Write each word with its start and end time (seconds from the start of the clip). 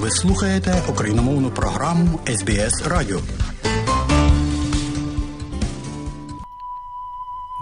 Ви 0.00 0.10
слухаєте 0.10 0.82
україномовну 0.88 1.50
програму 1.50 2.20
СБС 2.28 2.86
Радіо. 2.86 3.20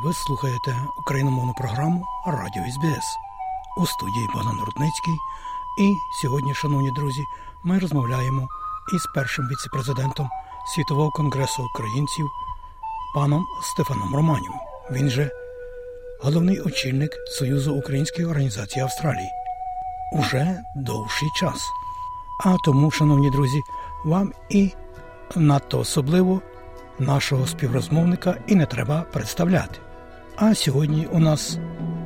Ви 0.04 0.12
слухаєте 0.12 0.77
україномовну 0.98 1.54
програму 1.59 2.04
Радіо 2.27 2.62
СБС 2.62 3.06
у 3.79 3.87
студії 3.87 4.29
Богдан 4.35 4.59
Рудницький. 4.66 5.14
І 5.80 5.95
сьогодні, 6.23 6.55
шановні 6.55 6.91
друзі, 6.91 7.23
ми 7.64 7.79
розмовляємо 7.79 8.48
із 8.95 9.02
першим 9.14 9.48
віцепрезидентом 9.48 10.29
Світового 10.75 11.11
конгресу 11.11 11.62
українців 11.75 12.27
паном 13.14 13.46
Стефаном 13.62 14.14
Романів. 14.14 14.52
Він 14.91 15.11
же 15.11 15.30
головний 16.23 16.61
очільник 16.61 17.11
Союзу 17.39 17.75
Української 17.75 18.27
організації 18.27 18.82
Австралії. 18.82 19.29
Уже 20.12 20.61
довший 20.77 21.28
час. 21.36 21.77
А 22.38 22.56
тому, 22.65 22.91
шановні 22.91 23.30
друзі, 23.30 23.62
вам 24.05 24.33
і 24.48 24.70
надто 25.37 25.78
особливо 25.78 26.41
нашого 26.98 27.47
співрозмовника 27.47 28.34
і 28.47 28.55
не 28.55 28.66
треба 28.66 29.05
представляти. 29.12 29.78
А 30.37 30.55
сьогодні 30.55 31.09
у 31.12 31.19
нас 31.19 31.59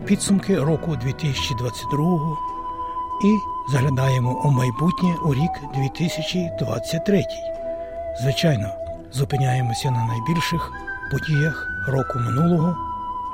підсумки 0.04 0.60
року 0.60 0.96
2022 0.96 2.36
і 3.24 3.38
заглядаємо 3.72 4.40
у 4.44 4.50
майбутнє 4.50 5.14
у 5.24 5.34
рік 5.34 5.50
2023. 5.74 7.24
Звичайно, 8.22 8.68
зупиняємося 9.12 9.90
на 9.90 10.04
найбільших 10.04 10.72
подіях 11.12 11.68
року 11.88 12.18
минулого, 12.18 12.76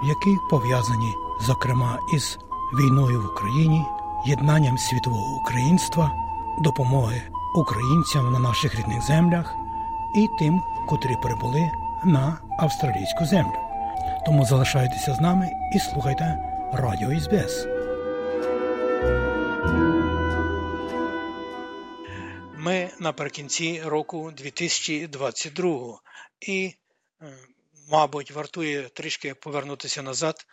які 0.09 0.37
пов'язані, 0.51 1.15
зокрема, 1.47 1.99
із 2.15 2.39
війною 2.81 3.23
в 3.23 3.27
Україні, 3.27 3.85
єднанням 4.27 4.79
світового 4.79 5.37
українства, 5.37 6.13
допомоги 6.61 7.23
українцям 7.55 8.33
на 8.33 8.39
наших 8.39 8.75
рідних 8.75 9.03
землях 9.03 9.55
і 10.17 10.29
тим, 10.39 10.63
котрі 10.89 11.17
прибули 11.23 11.71
на 12.05 12.39
австралійську 12.59 13.25
землю. 13.25 13.59
Тому 14.27 14.45
залишайтеся 14.45 15.15
з 15.15 15.21
нами 15.21 15.51
і 15.75 15.79
слухайте 15.79 16.39
Радіо 16.73 17.21
СБС. 17.21 17.67
Ми 22.57 22.91
наприкінці 22.99 23.83
року 23.85 24.33
2022 24.37 26.01
і, 26.41 26.75
мабуть, 27.91 28.31
вартує 28.31 28.83
трішки 28.83 29.35
повернутися 29.35 30.03
назад 30.03 30.47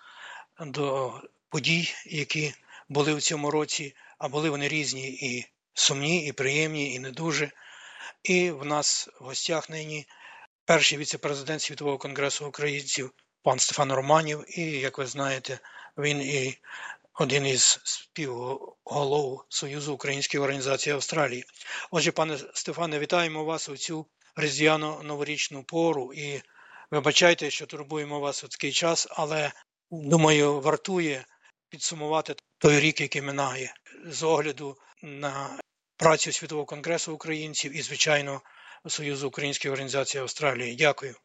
до 0.66 1.14
подій, 1.50 1.94
які 2.06 2.54
були 2.90 3.14
в 3.14 3.22
цьому 3.22 3.52
році, 3.52 3.96
а 4.18 4.28
були 4.28 4.50
вони 4.50 4.68
різні 4.68 5.08
і 5.08 5.46
сумні, 5.76 6.28
і 6.28 6.32
приємні, 6.32 6.94
і 6.94 7.00
не 7.00 7.12
дуже. 7.12 7.52
І 8.24 8.52
в 8.52 8.66
нас 8.66 9.10
в 9.22 9.24
гостях 9.24 9.70
нині 9.70 10.08
перший 10.66 10.98
віце-президент 10.98 11.62
Світового 11.62 11.98
конгресу 11.98 12.48
українців 12.48 13.12
пан 13.44 13.60
Стефан 13.60 13.94
Романів, 13.94 14.60
і, 14.60 14.62
як 14.62 14.98
ви 14.98 15.06
знаєте, 15.06 15.60
він 15.98 16.22
і 16.22 16.58
один 17.14 17.46
із 17.46 17.80
співголов 17.84 19.46
Союзу 19.50 19.94
Української 19.94 20.44
організації 20.44 20.94
Австралії. 20.94 21.46
Отже, 21.92 22.12
пане 22.12 22.38
Стефане, 22.54 23.00
вітаємо 23.00 23.46
вас 23.46 23.70
у 23.70 23.78
цю 23.78 24.06
різдвяно 24.36 25.02
новорічну 25.04 25.64
пору 25.64 26.14
і 26.14 26.42
вибачайте, 26.92 27.50
що 27.50 27.66
турбуємо 27.66 28.20
вас 28.20 28.44
у 28.44 28.48
такий 28.48 28.72
час, 28.72 29.08
але 29.12 29.52
думаю, 29.92 30.62
вартує 30.62 31.26
підсумувати 31.70 32.36
той 32.58 32.80
рік, 32.80 33.02
який 33.02 33.22
минає, 33.22 33.74
з 34.06 34.24
огляду 34.24 34.78
на 35.02 35.60
працю 35.98 36.32
Світового 36.32 36.66
конгресу 36.66 37.14
українців 37.14 37.78
і, 37.78 37.82
звичайно, 37.82 38.42
Союзу 38.88 39.28
Української 39.28 39.72
організації 39.72 40.22
Австралії. 40.22 40.76
Дякую. 40.76 41.16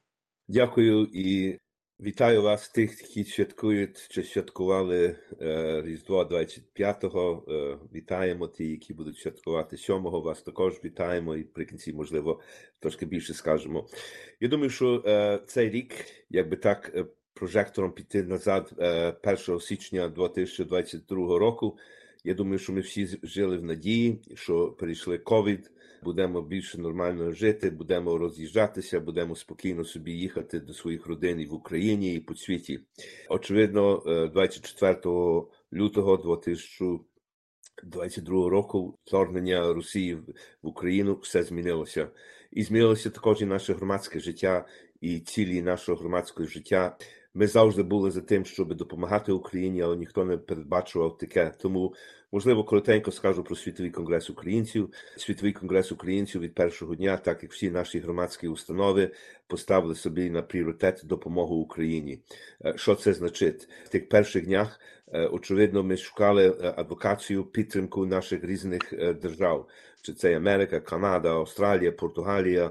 Дякую 0.49 1.09
і 1.13 1.59
вітаю 2.01 2.43
вас, 2.43 2.69
тих, 2.69 3.03
які 3.03 3.31
святкують 3.31 4.07
чи 4.11 4.23
святкували 4.23 5.17
е, 5.41 5.83
Різдво 5.85 6.25
25-го. 6.25 7.45
Е, 7.49 7.79
вітаємо 7.95 8.49
ті, 8.49 8.65
які 8.65 8.95
будуть 8.95 9.19
святкувати 9.19 9.77
7-го. 9.77 10.21
Вас 10.21 10.43
також 10.43 10.75
вітаємо 10.85 11.37
і 11.37 11.45
при 11.45 11.65
кінці, 11.65 11.93
можливо, 11.93 12.41
трошки 12.79 13.07
більше 13.07 13.35
скажемо. 13.35 13.89
Я 14.41 14.49
думаю, 14.49 14.71
що 14.71 15.03
е, 15.07 15.41
цей 15.47 15.71
рік, 15.71 15.95
якби 16.31 16.57
так. 16.57 16.97
Прожектором 17.35 17.93
піти 17.93 18.23
назад 18.23 18.73
1 19.49 19.61
січня 19.61 20.09
2022 20.09 21.39
року. 21.39 21.79
Я 22.25 22.35
думаю, 22.35 22.59
що 22.59 22.73
ми 22.73 22.81
всі 22.81 23.19
жили 23.23 23.57
в 23.57 23.65
надії, 23.65 24.23
що 24.35 24.73
перейшли 24.73 25.19
ковід, 25.19 25.71
будемо 26.03 26.43
більше 26.43 26.79
нормально 26.79 27.33
жити, 27.33 27.71
будемо 27.71 28.19
роз'їжджатися, 28.19 29.01
будемо 29.01 29.37
спокійно 29.37 29.85
собі 29.85 30.13
їхати 30.13 30.61
до 30.61 30.75
своїх 30.75 31.07
родин 31.07 31.41
і 31.41 31.47
в 31.47 31.55
Україні 31.55 32.15
і 32.15 32.21
по 32.21 32.35
світі. 32.35 32.81
Очевидно, 33.29 34.03
24 34.35 34.95
лютого 35.73 36.17
2022 36.17 38.51
року 38.51 38.99
вторгнення 39.05 39.73
Росії 39.73 40.15
в 40.15 40.35
Україну 40.63 41.19
все 41.23 41.43
змінилося, 41.43 42.09
і 42.51 42.63
змінилося 42.63 43.11
також 43.11 43.43
і 43.43 43.47
наше 43.47 43.75
громадське 43.75 44.21
життя, 44.21 44.67
і 45.01 45.21
цілі 45.21 45.63
нашого 45.63 45.99
громадського 45.99 46.49
життя. 46.49 46.97
Ми 47.35 47.47
завжди 47.47 47.83
були 47.83 48.11
за 48.11 48.21
тим, 48.21 48.45
щоб 48.45 48.75
допомагати 48.75 49.33
Україні, 49.33 49.83
але 49.83 49.97
ніхто 49.97 50.25
не 50.25 50.37
передбачував 50.37 51.19
таке. 51.19 51.53
Тому, 51.59 51.95
можливо, 52.33 52.65
коротенько 52.65 53.13
скажу 53.13 53.45
про 53.45 53.57
світовий 53.57 53.91
конгрес 53.91 54.31
українців. 54.31 54.91
Світовий 55.17 55.53
конгрес 55.53 55.93
українців 55.93 56.41
від 56.41 56.55
першого 56.55 56.95
дня, 56.95 57.17
так 57.17 57.43
як 57.43 57.53
всі 57.53 57.71
наші 57.71 57.99
громадські 57.99 58.49
установи, 58.49 59.11
поставили 59.47 59.95
собі 59.95 60.31
на 60.31 60.43
пріоритет 60.43 61.01
допомогу 61.05 61.57
Україні. 61.57 62.23
Що 62.77 62.95
це 62.95 63.13
значить? 63.13 63.69
В 63.85 63.89
тих 63.89 64.09
перших 64.09 64.45
днях 64.45 64.81
очевидно, 65.13 65.83
ми 65.83 65.97
шукали 65.97 66.75
адвокацію, 66.77 67.45
підтримку 67.45 68.07
наших 68.07 68.45
різних 68.45 68.95
держав. 69.23 69.69
Чи 70.03 70.13
це 70.13 70.37
Америка, 70.37 70.81
Канада, 70.81 71.29
Австралія, 71.29 71.93
Португалія 71.93 72.71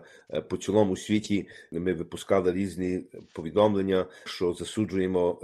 по 0.49 0.57
цілому 0.57 0.97
світі 0.97 1.47
ми 1.71 1.93
випускали 1.93 2.51
різні 2.51 3.03
повідомлення, 3.33 4.05
що 4.25 4.53
засуджуємо 4.53 5.41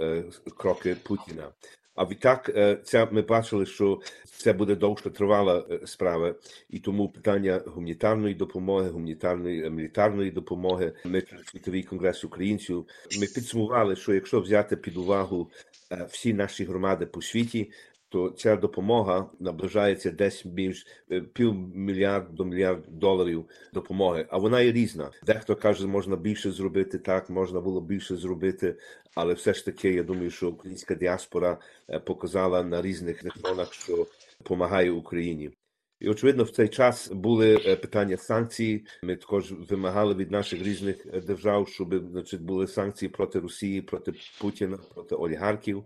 кроки 0.56 0.96
Путіна. 1.02 1.48
А 1.94 2.04
відтак, 2.04 2.50
це 2.84 3.08
ми 3.10 3.22
бачили, 3.22 3.66
що 3.66 4.00
це 4.24 4.52
буде 4.52 4.74
довше 4.74 5.10
тривала 5.10 5.66
справа, 5.86 6.34
і 6.70 6.78
тому 6.78 7.08
питання 7.08 7.62
гуманітарної 7.66 8.34
допомоги, 8.34 8.88
гуманітарної 8.88 9.70
мілітарної 9.70 10.30
допомоги. 10.30 10.92
Ми 11.04 11.22
світовий 11.50 11.82
конгрес 11.82 12.24
українців. 12.24 12.86
Ми 13.20 13.26
підсумували, 13.26 13.96
що 13.96 14.14
якщо 14.14 14.40
взяти 14.40 14.76
під 14.76 14.96
увагу 14.96 15.50
всі 16.10 16.34
наші 16.34 16.64
громади 16.64 17.06
по 17.06 17.22
світі, 17.22 17.70
то 18.16 18.30
ця 18.30 18.56
допомога 18.56 19.30
наближається 19.40 20.10
десь 20.10 20.44
між 20.44 20.86
пів 21.32 21.54
мільярд 21.74 22.34
до 22.34 22.44
мільярд 22.44 22.84
доларів 22.88 23.44
допомоги. 23.72 24.26
А 24.30 24.38
вона 24.38 24.60
є 24.60 24.72
різна. 24.72 25.10
Дехто 25.26 25.56
каже, 25.56 25.86
можна 25.86 26.16
більше 26.16 26.50
зробити 26.50 26.98
так, 26.98 27.30
можна 27.30 27.60
було 27.60 27.80
більше 27.80 28.16
зробити, 28.16 28.76
але 29.14 29.34
все 29.34 29.54
ж 29.54 29.64
таки, 29.64 29.92
я 29.92 30.02
думаю, 30.02 30.30
що 30.30 30.48
українська 30.48 30.94
діаспора 30.94 31.58
показала 32.04 32.62
на 32.62 32.82
різних 32.82 33.22
фронтах, 33.22 33.72
що 33.72 34.06
допомагає 34.38 34.90
Україні. 34.90 35.50
І 36.00 36.08
очевидно, 36.08 36.44
в 36.44 36.50
цей 36.50 36.68
час 36.68 37.08
були 37.08 37.58
питання 37.58 38.16
санкцій. 38.16 38.84
Ми 39.02 39.16
також 39.16 39.52
вимагали 39.52 40.14
від 40.14 40.30
наших 40.30 40.62
різних 40.62 41.24
держав, 41.26 41.68
щоб 41.68 41.94
значить 42.10 42.42
були 42.42 42.66
санкції 42.66 43.08
проти 43.08 43.40
Росії, 43.40 43.82
проти 43.82 44.12
Путіна, 44.40 44.78
проти 44.94 45.14
олігархів. 45.14 45.84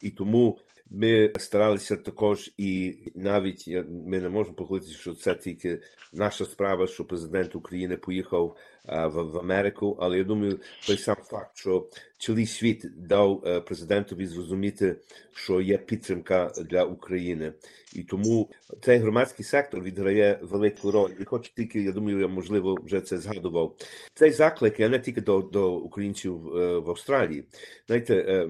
І 0.00 0.10
тому 0.10 0.58
ми 0.94 1.32
старалися 1.38 1.96
також, 1.96 2.52
і 2.58 2.96
навіть 3.14 3.68
ми 4.06 4.20
не 4.20 4.28
можемо 4.28 4.56
погодитися, 4.56 4.98
що 4.98 5.14
це 5.14 5.34
тільки 5.34 5.80
наша 6.12 6.44
справа, 6.44 6.86
що 6.86 7.04
президент 7.04 7.54
України 7.56 7.96
поїхав 7.96 8.56
в 8.84 9.38
Америку. 9.38 9.96
Але 10.00 10.18
я 10.18 10.24
думаю, 10.24 10.60
той 10.86 10.96
сам 10.96 11.16
факт, 11.16 11.50
що 11.54 11.88
цілий 12.18 12.46
світ 12.46 12.86
дав 12.96 13.64
президентові 13.66 14.26
зрозуміти, 14.26 14.96
що 15.32 15.60
є 15.60 15.78
підтримка 15.78 16.52
для 16.70 16.84
України, 16.84 17.52
і 17.94 18.02
тому 18.02 18.50
цей 18.80 18.98
громадський 18.98 19.44
сектор 19.44 19.82
відграє 19.82 20.38
велику 20.42 20.90
роль. 20.90 21.10
І 21.20 21.24
хоч 21.24 21.48
тільки 21.48 21.82
я 21.82 21.92
думаю, 21.92 22.20
я 22.20 22.28
можливо 22.28 22.78
вже 22.84 23.00
це 23.00 23.18
згадував. 23.18 23.76
Цей 24.14 24.30
заклик 24.30 24.80
я 24.80 24.88
не 24.88 24.98
тільки 24.98 25.20
до, 25.20 25.40
до 25.40 25.74
українців 25.74 26.38
в 26.84 26.90
Австралії. 26.90 27.44
Знаєте, 27.86 28.48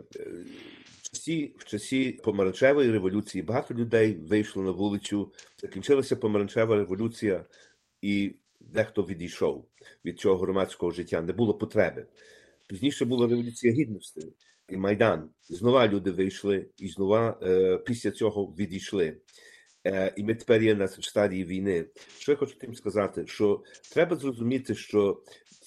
часі, 1.13 1.55
в 1.59 1.65
часі 1.65 2.21
помаранчевої 2.25 2.91
революції 2.91 3.43
багато 3.43 3.75
людей 3.75 4.13
вийшло 4.13 4.63
на 4.63 4.71
вулицю. 4.71 5.33
Закінчилася 5.63 6.17
помаранчева 6.17 6.77
революція, 6.77 7.45
і 8.03 8.35
дехто 8.61 9.03
відійшов 9.03 9.69
від 10.05 10.21
цього 10.21 10.37
громадського 10.39 10.93
життя. 10.93 11.21
Не 11.23 11.33
було 11.33 11.55
потреби. 11.55 12.07
Пізніше 12.69 13.05
була 13.05 13.29
революція 13.29 13.73
гідності 13.73 14.33
і 14.69 14.77
майдан. 14.77 15.31
Знову 15.49 15.89
люди 15.89 16.11
вийшли, 16.11 16.67
і 16.77 16.89
знову 16.89 17.15
е, 17.15 17.79
після 17.87 18.11
цього 18.11 18.55
відійшли. 18.59 19.17
і 20.17 20.25
ми 20.25 20.35
тепер 20.35 20.63
є 20.63 20.75
на 20.75 20.89
стадії 20.89 21.45
війни. 21.45 21.87
Що 22.19 22.33
я 22.33 22.37
хочу 22.37 22.59
тим 22.59 22.75
сказати, 22.75 23.27
що 23.27 23.63
треба 23.93 24.17
зрозуміти, 24.17 24.75
що 24.75 25.23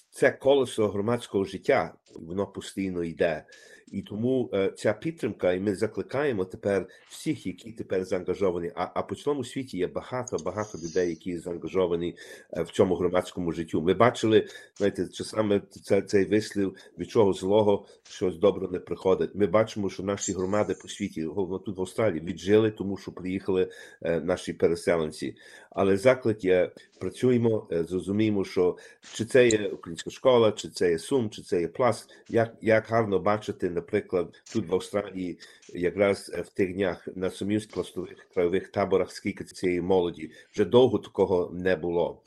це 0.09 0.31
колесо 0.31 0.87
громадського 0.87 1.45
життя, 1.45 1.95
воно 2.15 2.47
постійно 2.47 3.03
йде. 3.03 3.45
І 3.91 4.01
тому 4.01 4.49
е, 4.53 4.71
ця 4.77 4.93
підтримка, 4.93 5.53
і 5.53 5.59
ми 5.59 5.75
закликаємо 5.75 6.45
тепер 6.45 6.87
всіх, 7.09 7.45
які 7.47 7.71
тепер 7.71 8.05
заангажовані. 8.05 8.71
А 8.75 8.87
а 8.93 9.01
по 9.01 9.15
цьому 9.15 9.43
світі 9.43 9.77
є 9.77 9.87
багато 9.87 10.37
багато 10.37 10.77
людей, 10.77 11.09
які 11.09 11.37
заангажовані 11.37 12.15
е, 12.53 12.63
в 12.63 12.69
цьому 12.69 12.95
громадському 12.95 13.51
життю. 13.51 13.81
Ми 13.81 13.93
бачили, 13.93 14.47
знаєте, 14.75 15.07
часами 15.07 15.61
це 15.83 16.01
цей 16.01 16.25
вислів 16.25 16.75
від 16.99 17.09
чого 17.09 17.33
злого 17.33 17.85
щось 18.03 18.37
добре 18.37 18.67
не 18.71 18.79
приходить. 18.79 19.35
Ми 19.35 19.47
бачимо, 19.47 19.89
що 19.89 20.03
наші 20.03 20.33
громади 20.33 20.75
по 20.81 20.87
світі, 20.87 21.25
головно 21.25 21.59
тут 21.59 21.77
в 21.77 21.81
Австралії, 21.81 22.21
віджили, 22.21 22.71
тому 22.71 22.97
що 22.97 23.11
приїхали 23.11 23.71
е, 24.01 24.19
наші 24.19 24.53
переселенці. 24.53 25.35
Але 25.69 25.97
заклик 25.97 26.45
є 26.45 26.71
працюємо, 26.99 27.67
зрозуміємо, 27.71 28.45
що 28.45 28.77
чи 29.13 29.25
це 29.25 29.47
є 29.47 29.67
українська 29.67 30.09
школа, 30.09 30.51
чи 30.51 30.69
це 30.69 30.91
є 30.91 30.99
сум, 30.99 31.29
чи 31.29 31.41
це 31.41 31.61
є 31.61 31.67
пласт. 31.67 32.09
Як 32.29 32.53
як 32.61 32.87
гарно 32.87 33.19
бачити 33.19 33.69
наприклад, 33.75 34.43
тут 34.53 34.67
в 34.67 34.75
Австралії, 34.75 35.39
якраз 35.73 36.29
в 36.29 36.49
тих 36.49 36.73
днях 36.73 37.07
на 37.15 37.29
сумівських 37.29 37.73
пластових 37.73 38.27
краєвих 38.33 38.67
таборах, 38.67 39.11
скільки 39.11 39.43
цієї 39.43 39.81
молоді 39.81 40.31
вже 40.53 40.65
довго 40.65 40.97
такого 40.97 41.51
не 41.53 41.75
було. 41.75 42.21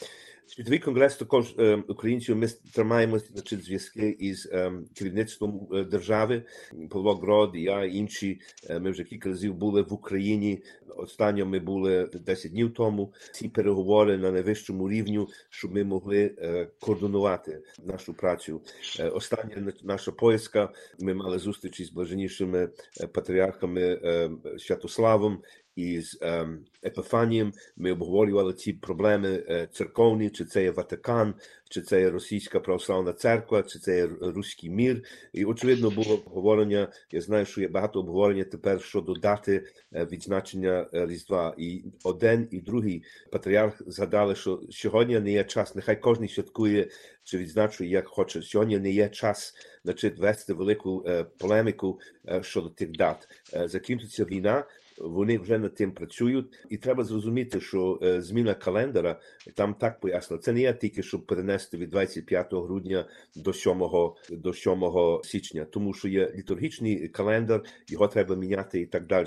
Світовий 0.49 0.79
конгрес 0.79 1.17
також 1.17 1.55
е, 1.59 1.83
українців 1.89 2.37
ми 2.37 2.47
тримаємо 2.75 3.19
значить, 3.19 3.65
зв'язки 3.65 4.17
із 4.19 4.47
е, 4.53 4.73
керівництвом 4.95 5.69
е, 5.73 5.85
держави. 5.85 6.43
Павло 6.91 7.15
Грод, 7.15 7.51
я 7.55 7.85
інші. 7.85 8.41
Ми 8.81 8.91
вже 8.91 9.05
кілька 9.05 9.29
разів 9.29 9.55
були 9.55 9.83
в 9.83 9.93
Україні. 9.93 10.63
Останньо 10.97 11.47
ми 11.47 11.59
були 11.59 12.11
10 12.13 12.53
днів 12.53 12.75
тому. 12.75 13.13
Ці 13.33 13.49
переговори 13.49 14.19
на 14.19 14.31
найвищому 14.31 14.91
рівні, 14.91 15.27
щоб 15.51 15.75
ми 15.75 15.85
могли 15.85 16.35
координувати 16.81 17.63
нашу 17.85 18.15
працю. 18.15 18.63
Остання 19.13 19.73
наша 19.83 20.13
поїздка. 20.13 20.73
Ми 20.99 21.15
мали 21.15 21.39
зустрічі 21.39 21.85
з 21.85 21.91
блаженнішими 21.91 22.69
патріархами 23.13 24.01
Святославом 24.59 25.43
із 25.79 26.19
ем, 26.21 26.65
Епифанієм. 26.85 27.53
Ми 27.77 27.93
обговорювали 27.93 28.53
ці 28.53 28.73
проблеми 28.73 29.45
е, 29.49 29.69
церковні, 29.73 30.31
чи 30.31 30.45
це 30.45 30.63
є 30.63 30.71
Ватикан, 30.71 31.35
чи 31.71 31.81
це 31.83 32.01
є 32.01 32.11
Російська 32.11 32.61
православна 32.61 33.13
церква, 33.13 33.63
чи 33.63 33.79
це 33.79 33.97
є 33.97 34.09
Руський 34.21 34.71
мір. 34.71 35.03
І 35.33 35.45
очевидно 35.45 35.91
було 35.91 36.15
обговорення. 36.15 36.89
Я 37.13 37.21
знаю, 37.21 37.47
що 37.47 37.61
є 37.61 37.69
багато 37.69 38.01
обговорення 38.01 38.45
тепер 38.45 38.83
щодо 38.83 39.15
дати 39.15 39.67
е, 39.95 40.05
відзначення 40.05 40.87
е, 40.95 41.07
Різдва. 41.07 41.55
І 41.59 41.85
один 42.05 42.49
і 42.51 42.61
другий 42.61 43.03
патріарх 43.33 43.83
згадали, 43.87 44.35
що 44.35 44.61
сьогодні 44.71 45.21
не 45.21 45.33
є 45.33 45.45
час. 45.45 45.75
Нехай 45.75 46.01
кожен 46.01 46.29
святкує 46.29 46.89
чи 47.25 47.39
відзначує, 47.39 47.91
як 47.91 48.09
хоче. 48.09 48.43
Сьогодні 48.43 48.79
не 48.79 48.91
є 48.91 49.09
час 49.09 49.55
значить, 49.85 50.19
вести 50.19 50.55
велику 50.55 51.07
полеміку 51.39 52.01
щодо 52.41 52.69
тих 52.69 52.91
дат. 52.91 53.29
Закінчиться 53.67 54.25
війна 54.25 54.65
вони 55.01 55.39
вже 55.39 55.59
над 55.59 55.75
тим 55.75 55.93
працюють, 55.93 56.47
і 56.71 56.77
треба 56.77 57.05
зрозуміти, 57.05 57.61
що 57.61 57.99
зміна 58.19 58.55
календара 58.55 59.21
там 59.55 59.75
так 59.75 60.01
пояснено. 60.01 60.43
Це 60.43 60.53
не 60.53 60.61
є 60.61 60.73
тільки 60.73 61.03
щоб 61.03 61.27
перенести 61.27 61.77
від 61.77 61.91
25 61.91 62.47
грудня 62.53 63.07
до 63.37 63.53
7 63.53 63.83
до 64.31 64.55
7 64.55 64.83
січня, 65.25 65.65
тому 65.65 65.95
що 65.95 66.09
є 66.09 66.33
літургічний 66.37 67.09
календар, 67.09 67.63
його 67.89 68.09
треба 68.09 68.37
міняти 68.37 68.81
і 68.81 68.87
так 68.87 69.07
далі. 69.07 69.27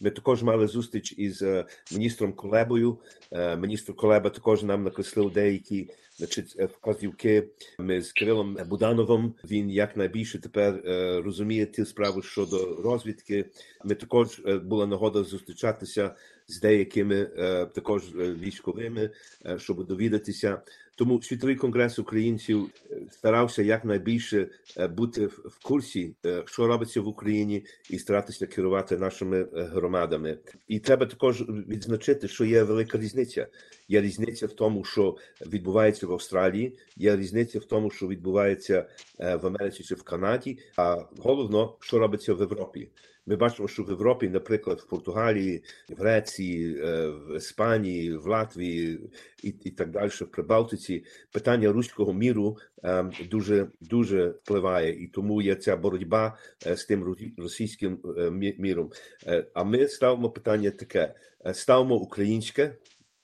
Ми 0.00 0.10
також 0.10 0.42
мали 0.42 0.66
зустріч 0.66 1.14
із 1.18 1.44
міністром 1.92 2.32
Колебою. 2.32 2.98
Міністр 3.58 3.94
Колеба 3.94 4.30
також 4.30 4.62
нам 4.62 4.84
накреслив 4.84 5.30
деякі 5.30 5.90
значить, 6.20 6.56
вказівки. 6.60 7.48
Ми 7.78 8.02
з 8.02 8.12
Кирилом 8.12 8.56
Будановим. 8.68 9.34
Він 9.50 9.70
якнайбільше 9.70 10.38
тепер 10.38 10.82
розуміє 11.24 11.66
ті 11.66 11.84
справи 11.84 12.22
щодо 12.22 12.82
розвідки. 12.84 13.44
Ми 13.84 13.94
також 13.94 14.40
була 14.64 14.86
нагода 14.86 15.22
зустрічатися 15.24 16.14
з 16.46 16.60
деякими 16.60 17.24
також 17.74 18.02
військовими, 18.14 19.10
щоб 19.56 19.86
довідатися. 19.86 20.62
Тому 21.00 21.22
світовий 21.22 21.56
конгрес 21.56 21.98
українців 21.98 22.70
старався 23.10 23.62
якнайбільше 23.62 24.48
бути 24.90 25.26
в 25.26 25.58
курсі, 25.62 26.14
що 26.44 26.66
робиться 26.66 27.00
в 27.00 27.08
Україні, 27.08 27.64
і 27.90 27.98
старатися 27.98 28.46
керувати 28.46 28.98
нашими 28.98 29.46
громадами. 29.52 30.38
І 30.68 30.78
треба 30.78 31.06
також 31.06 31.42
відзначити, 31.48 32.28
що 32.28 32.44
є 32.44 32.62
велика 32.62 32.98
різниця. 32.98 33.46
Є 33.88 34.00
різниця 34.00 34.46
в 34.46 34.52
тому, 34.52 34.84
що 34.84 35.16
відбувається 35.46 36.06
в 36.06 36.12
Австралії, 36.12 36.78
є 36.96 37.16
різниця 37.16 37.58
в 37.58 37.64
тому, 37.64 37.90
що 37.90 38.08
відбувається 38.08 38.88
в 39.18 39.46
Америці 39.46 39.82
чи 39.84 39.94
в 39.94 40.02
Канаді. 40.02 40.58
А 40.76 41.04
головно, 41.18 41.76
що 41.80 41.98
робиться 41.98 42.34
в 42.34 42.40
Європі. 42.40 42.88
Ми 43.30 43.36
бачимо, 43.36 43.68
що 43.68 43.82
в 43.82 43.88
Європі, 43.88 44.28
наприклад, 44.28 44.80
в 44.80 44.86
Португалії, 44.86 45.62
в 45.88 46.00
Греції, 46.00 46.80
в 47.10 47.36
Іспанії, 47.36 48.16
в 48.16 48.26
Латвії 48.26 49.00
і 49.42 49.54
і 49.64 49.70
так 49.70 49.90
далі, 49.90 50.08
в 50.08 50.26
Прибалтиці 50.26 51.04
питання 51.32 51.72
руського 51.72 52.12
міру 52.12 52.58
дуже 53.30 53.66
дуже 53.80 54.28
впливає, 54.28 55.04
і 55.04 55.06
тому 55.06 55.42
є 55.42 55.54
ця 55.54 55.76
боротьба 55.76 56.38
з 56.74 56.84
тим 56.84 57.16
російським 57.38 57.98
міром. 58.58 58.90
А 59.54 59.64
ми 59.64 59.88
ставимо 59.88 60.30
питання 60.30 60.70
таке: 60.70 61.14
ставимо 61.52 61.94
українське 61.94 62.76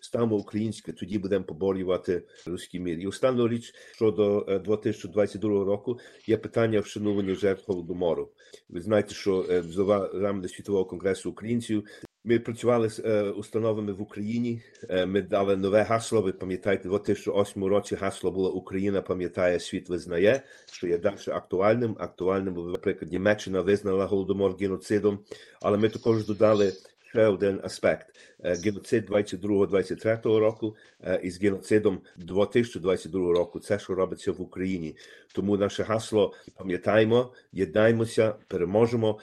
ставимо 0.07 0.37
українське, 0.37 0.93
тоді 0.93 1.19
будемо 1.19 1.45
поборювати 1.45 2.23
руський 2.47 2.81
мір. 2.81 2.99
І 2.99 3.07
остання 3.07 3.49
річ 3.49 3.75
щодо 3.95 4.41
2022 4.65 5.65
року 5.65 5.99
є 6.27 6.37
питання 6.37 6.81
вшанування 6.81 7.35
жертв 7.35 7.65
голодомору. 7.67 8.31
Ви 8.69 8.81
знаєте, 8.81 9.15
що 9.15 9.63
зова 9.63 10.11
рамках 10.15 10.51
світового 10.51 10.85
конгресу 10.85 11.31
українців. 11.31 11.85
Ми 12.29 12.39
працювали 12.39 12.91
з 12.91 12.99
е, 12.99 13.23
установами 13.23 13.93
в 13.93 14.03
Україні. 14.03 14.63
Е, 14.89 15.07
ми 15.07 15.23
дали 15.23 15.57
нове 15.57 15.83
гасло. 15.83 16.23
Ви 16.23 16.33
пам'ятаєте, 16.33 16.89
в 16.89 16.93
2008 16.93 17.65
році 17.65 17.95
гасло 17.95 18.31
було 18.31 18.53
Україна 18.53 19.03
пам'ятає, 19.03 19.61
світ 19.61 19.89
визнає, 19.89 20.43
що 20.73 20.87
є 20.87 20.99
далі 20.99 21.17
актуальним. 21.29 21.97
Актуальним, 21.99 22.71
наприклад, 22.73 23.13
Німеччина 23.13 23.61
визнала 23.61 24.07
голодомор 24.07 24.57
геноцидом, 24.61 25.19
але 25.63 25.79
ми 25.79 25.89
також 25.89 26.27
додали 26.27 26.73
ще 27.17 27.27
один 27.27 27.61
аспект: 27.65 28.07
геноцид 28.39 29.11
22-23 29.11 30.39
року 30.39 30.77
із 31.23 31.43
геноцидом 31.43 32.01
2022 32.17 33.33
року. 33.33 33.61
Це 33.61 33.79
що 33.79 33.95
робиться 33.95 34.33
в 34.33 34.41
Україні. 34.41 34.97
Тому 35.33 35.57
наше 35.57 35.83
гасло 35.83 36.35
пам'ятаємо, 36.57 37.33
єднаємося, 37.53 38.35
переможемо. 38.49 39.19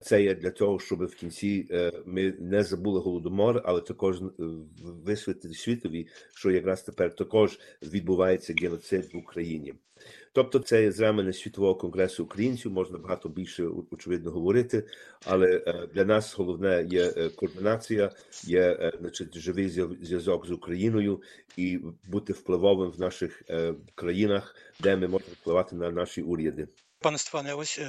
Це 0.00 0.22
є 0.22 0.34
для 0.34 0.50
того, 0.50 0.78
щоб 0.78 1.04
в 1.04 1.14
кінці 1.14 1.68
ми 2.06 2.34
не 2.38 2.62
забули 2.62 3.00
голодомор, 3.00 3.62
але 3.64 3.80
також 3.80 4.16
висвітлити 5.04 5.54
світові, 5.54 6.08
що 6.34 6.50
якраз 6.50 6.82
тепер 6.82 7.14
також 7.14 7.58
відбувається 7.82 8.54
геноцид 8.62 9.14
в 9.14 9.16
Україні. 9.16 9.74
Тобто, 10.32 10.58
це 10.58 10.82
є 10.82 10.92
зремені 10.92 11.32
світового 11.32 11.74
конгресу 11.74 12.24
українців, 12.24 12.72
можна 12.72 12.98
багато 12.98 13.28
більше 13.28 13.68
очевидно 13.90 14.30
говорити, 14.30 14.86
але 15.24 15.58
для 15.94 16.04
нас 16.04 16.34
головне 16.34 16.86
є 16.90 17.12
координація, 17.36 18.12
є 18.44 18.92
значить, 19.00 19.38
живий 19.38 19.68
зв'язок 19.68 20.46
з 20.46 20.50
Україною 20.50 21.22
і 21.56 21.80
бути 22.08 22.32
впливовим 22.32 22.90
в 22.90 23.00
наших 23.00 23.42
країнах, 23.94 24.56
де 24.80 24.96
ми 24.96 25.08
можемо 25.08 25.32
впливати 25.40 25.76
на 25.76 25.90
наші 25.90 26.22
уряди. 26.22 26.68
Пане 27.00 27.18
Степане, 27.18 27.54
ось 27.54 27.80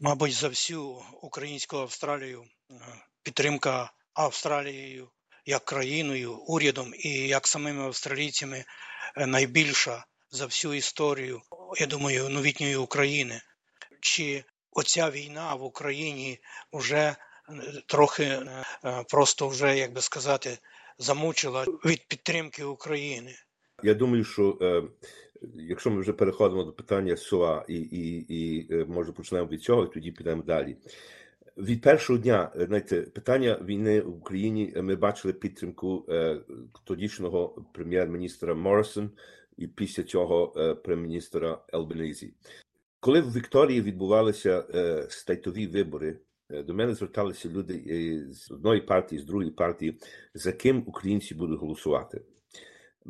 мабуть, 0.00 0.32
за 0.32 0.48
всю 0.48 1.02
українську 1.22 1.76
Австралію 1.76 2.44
підтримка 3.22 3.92
Австралією 4.14 5.08
як 5.46 5.64
країною, 5.64 6.36
урядом 6.36 6.94
і 6.98 7.08
як 7.08 7.46
самими 7.46 7.84
австралійцями 7.84 8.64
найбільша 9.16 10.04
за 10.30 10.46
всю 10.46 10.74
історію, 10.74 11.40
я 11.80 11.86
думаю, 11.86 12.28
новітньої 12.28 12.76
України. 12.76 13.40
Чи 14.00 14.44
оця 14.70 15.10
війна 15.10 15.54
в 15.54 15.62
Україні 15.62 16.38
вже 16.72 17.16
трохи 17.86 18.40
просто 19.08 19.48
вже, 19.48 19.78
як 19.78 19.92
би 19.92 20.00
сказати, 20.00 20.58
замучила 20.98 21.64
від 21.64 22.08
підтримки 22.08 22.64
України? 22.64 23.34
Я 23.82 23.94
думаю, 23.94 24.24
що 24.24 24.58
якщо 25.54 25.90
ми 25.90 26.00
вже 26.00 26.12
переходимо 26.12 26.64
до 26.64 26.72
питання 26.72 27.16
СОА 27.16 27.64
і 27.68 27.74
і, 27.74 28.26
і 28.28 28.84
може 28.84 29.12
почнемо 29.12 29.46
від 29.46 29.62
цього, 29.62 29.84
і 29.84 29.92
тоді 29.94 30.12
підемо 30.12 30.42
далі. 30.42 30.76
Від 31.56 31.80
першого 31.80 32.18
дня 32.18 32.52
знаєте, 32.54 33.00
питання 33.00 33.60
війни 33.64 34.00
в 34.00 34.16
Україні 34.16 34.74
ми 34.76 34.96
бачили 34.96 35.34
підтримку 35.34 36.06
тодішнього 36.84 37.64
прем'єр-міністра 37.72 38.54
Моррисон 38.54 39.10
і 39.56 39.66
після 39.66 40.02
цього 40.02 40.48
прем'єр-міністра 40.84 41.64
Елбенізі. 41.72 42.34
Коли 43.00 43.20
в 43.20 43.32
Вікторії 43.32 43.82
відбувалися 43.82 44.64
стейтові 45.10 45.66
вибори, 45.66 46.18
до 46.50 46.74
мене 46.74 46.94
зверталися 46.94 47.48
люди 47.48 48.26
з 48.30 48.50
одної 48.50 48.80
партії, 48.80 49.20
з 49.20 49.24
другої 49.24 49.50
партії, 49.50 49.98
за 50.34 50.52
ким 50.52 50.84
українці 50.86 51.34
будуть 51.34 51.60
голосувати. 51.60 52.20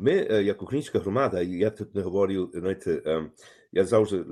Ми, 0.01 0.11
як 0.43 0.61
українська 0.61 0.99
громада, 0.99 1.41
я 1.41 1.69
тут 1.69 1.95
не 1.95 2.01
говорю, 2.01 2.51
знаєте, 2.53 3.21
я 3.71 3.85
завжди 3.85 4.25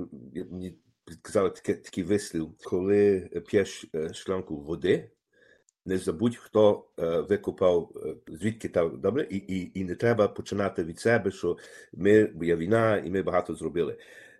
мені 0.51 0.77
підказали 1.05 1.49
такий 1.65 2.03
вислів, 2.03 2.49
коли 2.63 3.29
п'єш 3.47 3.85
шланку 4.13 4.61
води, 4.61 5.09
не 5.85 5.97
забудь, 5.97 6.35
хто 6.35 6.87
викопав, 7.29 7.91
звідки 8.27 8.69
там 8.69 9.01
добре, 9.01 9.27
і, 9.29 9.37
і, 9.37 9.79
і 9.79 9.83
не 9.83 9.95
треба 9.95 10.27
починати 10.27 10.83
від 10.83 10.99
себе, 10.99 11.31
що 11.31 11.57
ми 11.93 12.33
є 12.41 12.55
війна, 12.55 12.97
і 12.97 13.09
ми 13.09 13.21
багато 13.21 13.55
зробили. 13.55 13.97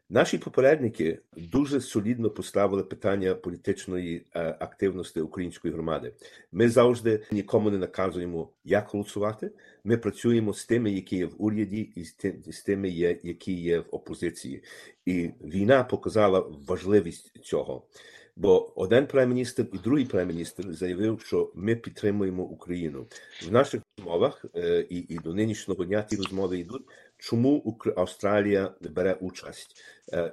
Наші 0.09 0.37
попередники 0.37 1.19
дуже 1.37 1.81
солідно 1.81 2.29
поставили 2.29 2.83
питання 2.83 3.35
політичної 3.35 4.25
е, 4.35 4.57
активності 4.59 5.21
української 5.21 5.73
громади. 5.73 6.13
Ми 6.51 6.69
завжди 6.69 7.23
нікому 7.31 7.71
не 7.71 7.77
наказуємо, 7.77 8.49
як 8.63 8.87
голосувати. 8.87 9.51
Ми 9.83 9.97
працюємо 9.97 10.53
з 10.53 10.65
тими, 10.65 10.91
які 10.91 11.17
є 11.17 11.25
в 11.25 11.33
уряді, 11.37 11.81
і 11.95 12.03
з 12.51 12.63
тими, 12.65 12.89
які 13.23 13.53
є 13.53 13.79
в 13.79 13.85
опозиції. 13.91 14.63
І 15.05 15.29
війна 15.41 15.83
показала 15.83 16.45
важливість 16.67 17.39
цього. 17.43 17.87
Бо 18.35 18.81
один 18.81 19.07
прем'єр-міністр 19.07 19.65
і 19.73 19.77
другий 19.77 20.05
прем'єр-міністр 20.05 20.73
заявив, 20.73 21.21
що 21.21 21.51
ми 21.55 21.75
підтримуємо 21.75 22.43
Україну 22.43 23.07
в 23.47 23.51
наших 23.51 23.81
розмовах, 23.97 24.45
і 24.89 24.97
і 24.97 25.17
до 25.17 25.33
нинішнього 25.33 25.85
дня 25.85 26.01
ті 26.01 26.15
розмови 26.15 26.59
йдуть. 26.59 26.83
Чому 27.17 27.79
Австралія 27.95 28.71
бере 28.81 29.13
участь? 29.13 29.83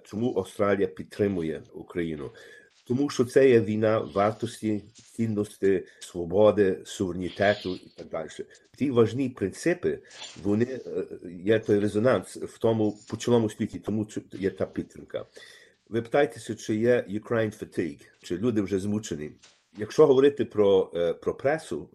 Чому 0.05 0.38
Австралія 0.38 0.87
підтримує 0.87 1.62
Україну? 1.75 2.31
Тому 2.87 3.11
що 3.11 3.25
це 3.25 3.49
є 3.50 3.61
війна 3.61 3.99
вартості, 3.99 4.85
цінності, 5.17 5.85
свободи, 6.00 6.83
суверенітету 6.85 7.76
і 7.76 7.93
так 7.97 8.09
далі. 8.09 8.29
Ті 8.76 8.91
важні 8.91 9.29
принципи, 9.29 9.99
вони 10.43 10.81
є 11.45 11.59
той 11.59 11.79
резонанс 11.79 12.37
в 12.37 12.59
тому 12.59 12.99
по 13.09 13.17
цілому 13.17 13.50
світі, 13.50 13.79
тому 13.79 14.07
є 14.33 14.50
та 14.50 14.67
підтримка. 14.67 15.26
Ви 15.88 16.03
питаєтеся, 16.03 16.55
чи 16.55 16.76
є 16.76 17.05
Ukraine 17.11 17.59
fatigue, 17.64 18.07
чи 18.23 18.37
люди 18.37 18.62
вже 18.62 18.79
змучені. 18.79 19.31
Якщо 19.76 20.07
говорити 20.07 20.45
про 20.45 20.87
про 21.23 21.35
пресу, 21.35 21.88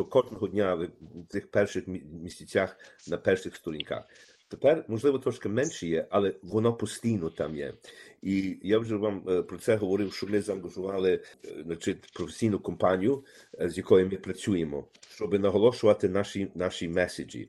то 0.00 0.04
кожного 0.04 0.48
дня 0.48 0.74
в 0.74 0.88
цих 1.28 1.50
перших 1.50 1.84
місяцях 2.22 2.76
на 3.08 3.16
перших 3.16 3.56
сторінках. 3.56 4.04
Тепер, 4.48 4.84
можливо, 4.88 5.18
трошки 5.18 5.48
менше 5.48 5.86
є, 5.86 6.06
але 6.10 6.34
воно 6.42 6.74
постійно 6.74 7.30
там 7.30 7.56
є. 7.56 7.74
І 8.22 8.58
я 8.62 8.78
вже 8.78 8.96
вам 8.96 9.44
про 9.48 9.58
це 9.58 9.76
говорив, 9.76 10.12
що 10.12 10.26
ми 10.26 10.40
заангажували 10.40 11.20
значить, 11.64 12.12
професійну 12.12 12.58
компанію, 12.58 13.24
з 13.60 13.76
якою 13.76 14.08
ми 14.08 14.16
працюємо, 14.16 14.88
щоб 15.14 15.40
наголошувати 15.40 16.08
наші 16.08 16.50
наші 16.54 16.88
меседжі. 16.88 17.48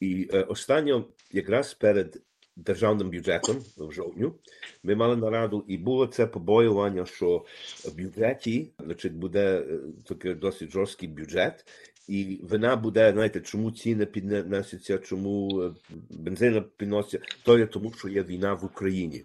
І 0.00 0.24
останньо, 0.26 1.04
якраз 1.32 1.74
перед 1.74 2.22
державним 2.56 3.10
бюджетом 3.10 3.56
в 3.76 3.92
жовтню. 3.92 4.34
Ми 4.82 4.94
мали 4.94 5.16
нараду, 5.16 5.64
і 5.68 5.78
було 5.78 6.06
це 6.06 6.26
побоювання, 6.26 7.06
що 7.06 7.44
в 7.84 7.96
бюджеті 7.96 8.70
значить, 8.84 9.12
буде 9.12 9.64
такий 10.04 10.34
досить 10.34 10.70
жорсткий 10.70 11.08
бюджет, 11.08 11.66
і 12.08 12.40
вина 12.42 12.76
буде, 12.76 13.12
знаєте, 13.12 13.40
чому 13.40 13.70
ціни 13.70 14.06
піднесуться, 14.06 14.98
чому 14.98 15.62
бензина 16.10 16.64
підноситься, 16.76 17.26
то 17.42 17.58
є 17.58 17.66
тому, 17.66 17.92
що 17.92 18.08
є 18.08 18.22
війна 18.22 18.54
в 18.54 18.64
Україні. 18.64 19.24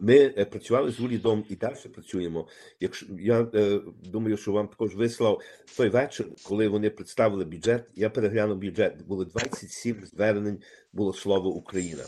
Ми 0.00 0.28
працювали 0.28 0.90
з 0.90 1.00
урядом 1.00 1.44
і 1.48 1.56
далі 1.56 1.76
працюємо. 1.94 2.48
Якщо 2.80 3.06
я 3.20 3.46
думаю, 4.04 4.36
що 4.36 4.52
вам 4.52 4.68
також 4.68 4.94
вислав 4.94 5.40
той 5.76 5.88
вечір, 5.88 6.26
коли 6.42 6.68
вони 6.68 6.90
представили 6.90 7.44
бюджет, 7.44 7.90
я 7.96 8.10
переглянув 8.10 8.58
бюджет. 8.58 9.06
Було 9.06 9.24
27 9.24 10.06
звернень, 10.06 10.58
було 10.92 11.12
слово 11.12 11.50
Україна. 11.50 12.02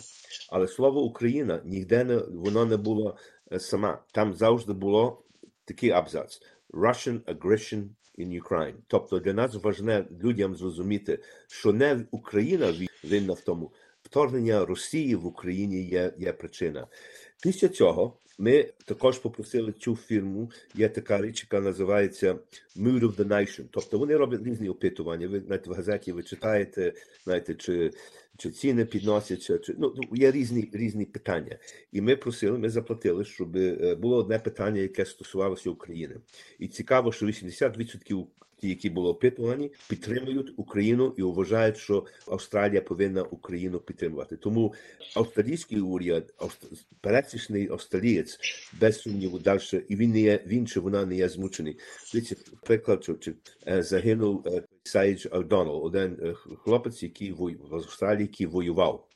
Але 0.50 0.68
слово 0.68 1.02
Україна 1.02 1.60
ніде 1.64 2.04
не 2.04 2.16
воно 2.16 2.64
не 2.64 2.76
було 2.76 3.16
сама. 3.58 4.02
Там 4.12 4.34
завжди 4.34 4.72
було 4.72 5.22
такий 5.64 5.90
абзац: 5.90 6.42
Russian 6.70 7.20
aggression 7.20 7.88
in 8.18 8.42
Ukraine. 8.42 8.74
Тобто 8.86 9.18
для 9.18 9.32
нас 9.32 9.54
важне 9.54 10.04
людям 10.22 10.56
зрозуміти, 10.56 11.18
що 11.48 11.72
не 11.72 12.04
Україна 12.10 12.74
винна 13.04 13.32
в 13.32 13.40
тому, 13.40 13.72
вторгнення 14.02 14.66
Росії 14.66 15.14
в 15.14 15.26
Україні 15.26 15.82
є, 15.82 16.12
є 16.18 16.32
причина. 16.32 16.86
Після 17.42 17.68
цього 17.68 18.18
ми 18.38 18.72
також 18.84 19.18
попросили 19.18 19.72
цю 19.72 19.96
фірму. 19.96 20.50
Є 20.74 20.88
така 20.88 21.22
річ, 21.22 21.42
яка 21.42 21.64
називається 21.64 22.38
Mood 22.76 23.00
of 23.00 23.16
the 23.16 23.24
Nation. 23.24 23.64
Тобто 23.70 23.98
вони 23.98 24.16
роблять 24.16 24.46
різні 24.46 24.68
опитування. 24.68 25.28
Ви 25.28 25.40
знаєте, 25.40 25.70
в 25.70 25.72
газеті 25.72 26.12
ви 26.12 26.22
читаєте, 26.22 26.92
знаєте, 27.24 27.54
чи 27.54 27.90
чи 28.36 28.50
ціни 28.50 28.84
підносяться, 28.84 29.58
чи 29.58 29.74
ну 29.78 29.94
є 30.12 30.30
різні 30.32 30.70
різні 30.72 31.04
питання. 31.04 31.58
І 31.92 32.00
ми 32.00 32.16
просили, 32.16 32.58
ми 32.58 32.70
заплатили, 32.70 33.24
щоб 33.24 33.56
було 33.98 34.16
одне 34.16 34.38
питання, 34.38 34.80
яке 34.80 35.04
стосувалося 35.06 35.70
України. 35.70 36.16
І 36.58 36.68
цікаво, 36.68 37.12
що 37.12 37.26
80% 37.26 38.26
ті, 38.64 38.68
які 38.68 38.90
були 38.90 39.08
опитувані, 39.08 39.70
підтримують 39.88 40.52
Україну 40.56 41.14
і 41.16 41.22
вважають, 41.22 41.76
що 41.76 42.06
Австралія 42.26 42.80
повинна 42.80 43.22
Україну 43.22 43.78
підтримувати. 43.78 44.36
Тому 44.36 44.74
австралійський 45.16 45.80
уряд, 45.80 46.34
пересічний 47.00 47.68
австралієць, 47.68 48.38
без 48.80 49.00
сумніву 49.00 49.38
далі, 49.38 49.60
і 49.88 49.96
він 49.96 50.10
не 50.10 50.20
є 50.20 50.44
він 50.46 50.66
чи 50.66 50.80
вона 50.80 51.06
не 51.06 51.16
є 51.16 51.28
змучений. 51.28 51.78
Дивіться, 52.12 52.36
приклад, 52.62 53.02
що 53.02 53.14
чи 53.14 53.34
загинув 53.66 54.46
Сайдж 54.82 55.26
Алдонал, 55.30 55.84
один 55.84 56.34
хлопець, 56.64 57.02
який 57.02 57.32
в 57.32 57.74
Австралії, 57.74 58.22
який 58.22 58.46
воював. 58.46 59.06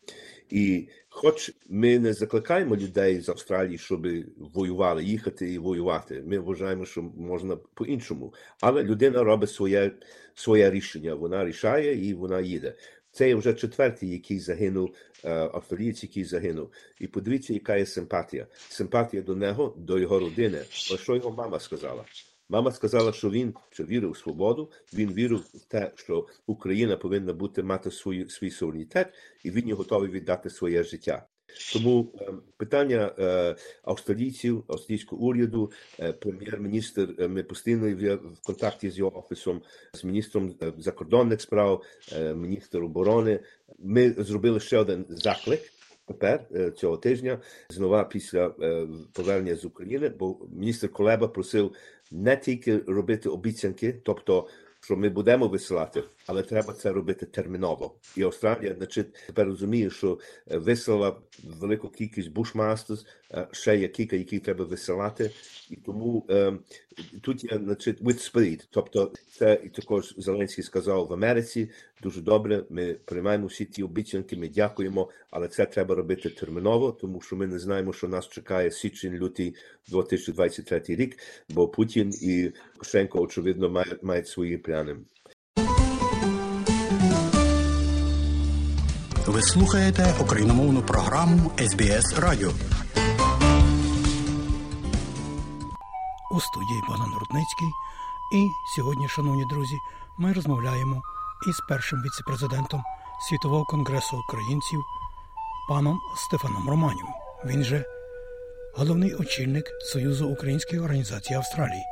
І 0.50 0.88
хоч 1.08 1.52
ми 1.68 1.98
не 1.98 2.12
закликаємо 2.12 2.76
людей 2.76 3.20
з 3.20 3.28
Австралії, 3.28 3.78
щоб 3.78 4.06
воювали, 4.54 5.04
їхати 5.04 5.52
і 5.52 5.58
воювати. 5.58 6.22
Ми 6.26 6.38
вважаємо, 6.38 6.86
що 6.86 7.02
можна 7.02 7.56
по-іншому. 7.74 8.34
Але 8.60 8.82
людина 8.82 9.22
робить 9.22 9.50
своє 9.50 9.90
своє 10.34 10.70
рішення. 10.70 11.14
Вона 11.14 11.44
рішає 11.44 12.08
і 12.08 12.14
вона 12.14 12.40
їде. 12.40 12.74
Це 13.12 13.34
вже 13.34 13.54
четвертий, 13.54 14.10
який 14.10 14.38
загинув, 14.38 14.94
австралієць, 15.24 16.02
який 16.02 16.24
загинув. 16.24 16.72
І 17.00 17.06
подивіться, 17.06 17.54
яка 17.54 17.76
є 17.76 17.86
симпатія. 17.86 18.46
Симпатія 18.68 19.22
до 19.22 19.34
нього, 19.34 19.74
до 19.76 19.98
його 19.98 20.18
родини. 20.18 20.60
Ось 20.70 21.00
що 21.00 21.14
його 21.14 21.30
мама 21.30 21.60
сказала. 21.60 22.04
Мама 22.48 22.72
сказала, 22.72 23.12
що 23.12 23.30
він 23.30 23.54
що 23.70 23.84
вірив 23.84 24.10
у 24.10 24.14
свободу, 24.14 24.70
він 24.94 25.12
вірив 25.12 25.38
в 25.54 25.64
те, 25.64 25.92
що 25.94 26.26
Україна 26.46 26.96
повинна 26.96 27.32
бути 27.32 27.62
мати 27.62 27.90
свою 27.90 28.30
свій 28.30 28.50
суверенітет, 28.50 29.14
і 29.44 29.50
він 29.50 29.68
є 29.68 29.74
готовий 29.74 30.10
віддати 30.10 30.50
своє 30.50 30.82
життя. 30.82 31.26
Тому 31.72 32.12
е, 32.20 32.32
питання 32.56 33.12
е, 33.18 33.56
австралійців, 33.82 34.64
австрійського 34.68 35.22
уряду, 35.22 35.72
е, 36.00 36.12
прем'єр-міністр. 36.12 37.28
Ми 37.28 37.42
постійно 37.42 37.96
в 37.96 38.46
контакті 38.46 38.90
з 38.90 38.98
його 38.98 39.18
офісом, 39.18 39.62
з 39.94 40.04
міністром 40.04 40.54
закордонних 40.78 41.40
справ, 41.40 41.82
міністром 42.36 42.84
оборони. 42.84 43.40
Ми 43.78 44.10
зробили 44.10 44.60
ще 44.60 44.78
один 44.78 45.06
заклик. 45.08 45.60
Тепер 46.06 46.44
цього 46.76 46.96
тижня 46.96 47.38
знову 47.70 48.04
після 48.08 48.48
повернення 49.12 49.56
з 49.56 49.64
України, 49.64 50.08
бо 50.08 50.38
міністр 50.50 50.88
Колеба 50.92 51.28
просив 51.28 51.74
не 52.10 52.36
тільки 52.36 52.78
робити 52.78 53.28
обіцянки, 53.28 53.92
тобто 54.04 54.48
що 54.80 54.96
ми 54.96 55.08
будемо 55.08 55.48
висилати, 55.48 56.04
але 56.28 56.42
треба 56.42 56.72
це 56.72 56.92
робити 56.92 57.26
терміново. 57.26 57.94
І 58.16 58.22
Австралія, 58.22 58.74
значить, 58.78 59.06
тепер 59.26 59.46
розуміє, 59.46 59.90
що 59.90 60.18
вислала 60.46 61.16
велику 61.44 61.88
кількість 61.88 62.32
бушмастерс, 62.32 63.06
ще 63.52 63.76
є 63.76 63.88
кілька, 63.88 64.16
які 64.16 64.38
треба 64.38 64.64
висилати, 64.64 65.30
і 65.70 65.76
тому 65.76 66.26
е, 66.30 66.52
тут 67.22 67.52
є 67.52 67.58
значить, 67.58 68.02
with 68.02 68.32
speed. 68.32 68.66
Тобто, 68.70 69.12
це 69.30 69.60
і 69.64 69.68
також 69.68 70.14
Зеленський 70.18 70.64
сказав 70.64 71.06
в 71.06 71.12
Америці. 71.12 71.70
Дуже 72.02 72.20
добре. 72.20 72.64
Ми 72.70 72.94
приймаємо 73.04 73.46
всі 73.46 73.64
ті 73.64 73.82
обіцянки. 73.82 74.36
Ми 74.36 74.48
дякуємо, 74.48 75.10
але 75.30 75.48
це 75.48 75.66
треба 75.66 75.94
робити 75.94 76.30
терміново, 76.30 76.92
тому 76.92 77.20
що 77.20 77.36
ми 77.36 77.46
не 77.46 77.58
знаємо, 77.58 77.92
що 77.92 78.08
нас 78.08 78.28
чекає 78.28 78.70
січень, 78.70 79.14
лютий 79.14 79.54
2023 79.88 80.82
рік. 80.88 81.18
Бо 81.48 81.68
Путін 81.68 82.12
і 82.22 82.52
Кошенко 82.78 83.20
очевидно 83.20 83.70
мають, 83.70 84.02
мають 84.02 84.28
свої 84.28 84.58
плани. 84.58 84.96
Ви 89.28 89.42
слухаєте 89.42 90.14
україномовну 90.20 90.82
програму 90.82 91.50
СБС 91.58 92.18
Радіо. 92.18 92.50
У 96.30 96.40
студії 96.40 96.82
Богдан 96.88 97.12
Рудницький. 97.20 97.68
І 98.34 98.48
сьогодні, 98.76 99.08
шановні 99.08 99.44
друзі, 99.44 99.74
ми 100.18 100.32
розмовляємо 100.32 101.02
із 101.48 101.60
першим 101.68 102.02
віцепрезидентом 102.02 102.82
Світового 103.28 103.64
конгресу 103.64 104.16
українців 104.28 104.80
паном 105.68 106.00
Стефаном 106.16 106.68
Романів. 106.68 107.06
Він 107.44 107.64
же 107.64 107.84
головний 108.76 109.14
очільник 109.14 109.64
Союзу 109.92 110.28
українських 110.28 110.82
організацій 110.82 111.34
Австралії. 111.34 111.84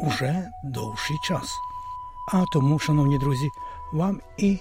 уже 0.00 0.50
довший 0.64 1.16
час. 1.24 1.58
А 2.32 2.44
тому, 2.52 2.78
шановні 2.78 3.18
друзі, 3.18 3.48
вам 3.92 4.20
і 4.38 4.58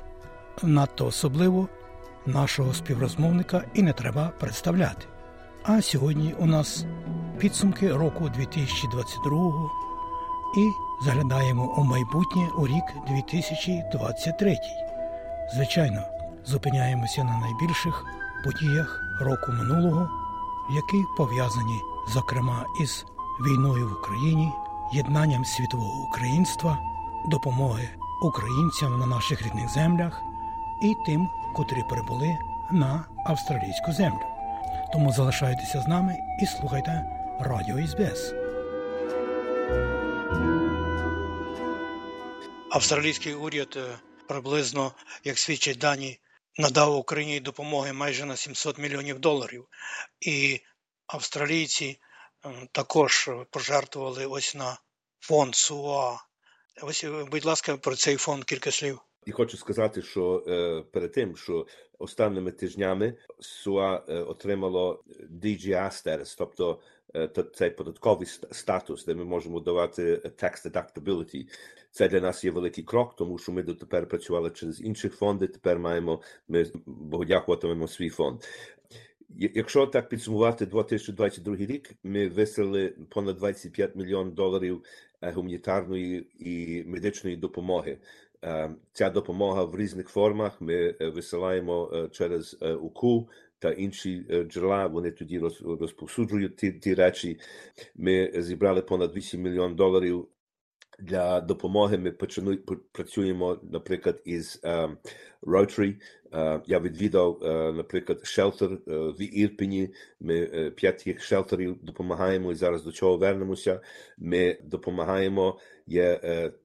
надто 0.64 1.06
особливо 1.06 1.68
нашого 2.26 2.74
співрозмовника 2.74 3.64
і 3.74 3.82
не 3.82 3.94
треба 3.94 4.32
представляти. 4.40 5.06
А 5.64 5.82
сьогодні 5.82 6.36
у 6.40 6.46
нас 6.46 6.86
підсумки 7.38 7.94
року 7.94 8.30
2022 8.36 9.70
і 10.58 10.72
заглядаємо 11.06 11.74
у 11.78 11.84
майбутнє 11.84 12.48
у 12.58 12.68
рік 12.68 12.84
2023. 13.08 14.56
Звичайно, 15.56 16.02
зупиняємося 16.46 17.24
на 17.24 17.38
найбільших 17.38 18.06
подіях 18.46 19.02
року 19.22 19.52
минулого, 19.52 20.10
які 20.70 21.04
пов'язані, 21.18 21.82
зокрема, 22.14 22.66
із 22.82 23.06
війною 23.46 23.90
в 23.90 23.92
Україні, 23.92 24.52
єднанням 24.94 25.46
світового 25.46 26.04
українства, 26.04 26.78
допомоги 27.30 27.90
українцям 28.22 29.00
на 29.00 29.06
наших 29.06 29.42
рідних 29.42 29.70
землях 29.70 30.22
і 30.82 30.96
тим, 31.06 31.30
котрі 31.56 31.84
прибули 31.90 32.38
на 32.72 33.06
австралійську 33.26 33.94
землю. 33.94 34.26
Тому 34.94 35.14
залишайтеся 35.14 35.82
з 35.82 35.88
нами 35.88 36.18
і 36.42 36.46
слухайте 36.46 37.06
Радіо 37.40 37.88
СБС. 37.88 38.34
Австралійський 42.72 43.34
уряд 43.34 43.74
е, 43.78 44.00
приблизно, 44.28 44.94
як 45.24 45.40
свідчать 45.40 45.78
дані, 45.78 46.20
надав 46.58 46.96
Україні 46.96 47.40
допомоги 47.40 47.94
майже 47.94 48.26
на 48.26 48.36
700 48.36 48.78
мільйонів 48.78 49.20
доларів. 49.20 49.68
І 50.20 50.60
австралійці 51.08 52.00
е, 52.46 52.50
також 52.72 53.30
пожертвували 53.50 54.26
ось 54.26 54.56
на 54.56 54.78
фонд 55.20 55.56
СУА. 55.56 56.18
Ось, 56.82 57.04
е, 57.04 57.10
будь 57.10 57.46
ласка, 57.46 57.78
про 57.78 57.96
цей 57.96 58.18
фонд 58.18 58.44
кілька 58.44 58.72
слів. 58.72 59.00
І 59.26 59.32
хочу 59.32 59.58
сказати, 59.58 60.02
що 60.02 60.44
е, 60.48 60.84
перед 60.92 61.12
тим, 61.12 61.36
що 61.36 61.68
останніми 62.00 62.52
тижнями 62.52 63.14
СУА 63.40 64.04
е, 64.10 64.14
отримало 64.14 65.04
DGA 65.44 65.92
статус, 65.92 66.36
тобто 66.36 66.80
е, 67.16 67.30
цей 67.54 67.70
податковий 67.70 68.28
статус, 68.52 69.06
де 69.06 69.16
ми 69.16 69.26
можемо 69.26 69.60
давати 69.60 70.16
tax 70.16 70.72
deductibility. 70.72 71.48
Це 71.92 72.10
для 72.10 72.22
нас 72.22 72.44
є 72.44 72.52
великий 72.52 72.84
крок, 72.84 73.16
тому 73.16 73.38
що 73.38 73.52
ми 73.52 73.64
дотепер 73.64 74.08
працювали 74.08 74.50
через 74.50 74.82
інші 74.82 75.10
фонди. 75.10 75.48
Тепер 75.48 75.80
маємо 75.80 76.22
ми 76.48 76.66
Богу 76.86 77.26
дякуватимемо 77.26 77.88
свій 77.88 78.10
фонд. 78.10 78.42
Якщо 79.30 79.88
так 79.88 80.10
підсумувати 80.10 80.66
2022 80.66 81.56
рік, 81.56 81.92
ми 82.04 82.28
висели 82.28 82.94
понад 83.10 83.38
25 83.38 83.96
мільйон 83.96 84.32
доларів 84.32 84.84
гуманітарної 85.22 86.28
і 86.40 86.84
медичної 86.88 87.36
допомоги. 87.36 87.98
Ця 88.94 89.10
допомога 89.10 89.64
в 89.64 89.76
різних 89.76 90.10
формах. 90.10 90.62
Ми 90.62 90.92
висилаємо 91.00 92.08
через 92.12 92.58
УКУ 92.82 93.30
та 93.60 93.72
інші 93.72 94.26
джерела. 94.48 94.88
Вони 94.88 95.12
тоді 95.12 95.40
розповсюджують 95.80 96.58
ті, 96.58 96.72
ті 96.72 96.94
речі. 96.94 97.40
Ми 97.96 98.32
зібрали 98.36 98.82
понад 98.82 99.16
8 99.16 99.42
мільйон 99.42 99.76
доларів. 99.76 100.28
Для 101.00 101.42
допомоги 101.42 101.98
ми 101.98 102.12
почину, 102.12 102.58
працюємо, 102.92 103.60
наприклад, 103.72 104.22
із 104.26 104.62
uh, 104.64 104.98
Rotary. 105.42 105.96
Я 106.66 106.80
відвідав, 106.80 107.40
наприклад, 107.76 108.20
шелтер 108.24 108.70
в 108.88 109.22
Ірпені. 109.22 109.94
Ми 110.20 110.46
п'ять 110.76 111.08
їх 111.08 111.24
шелтерів 111.24 111.78
допомагаємо 111.84 112.52
і 112.52 112.56
зараз 112.56 112.84
до 112.84 112.92
чого 112.92 113.18
вернемося. 113.18 113.82
Ми 114.18 114.58
допомагаємо. 114.64 115.60
Є 115.92 116.20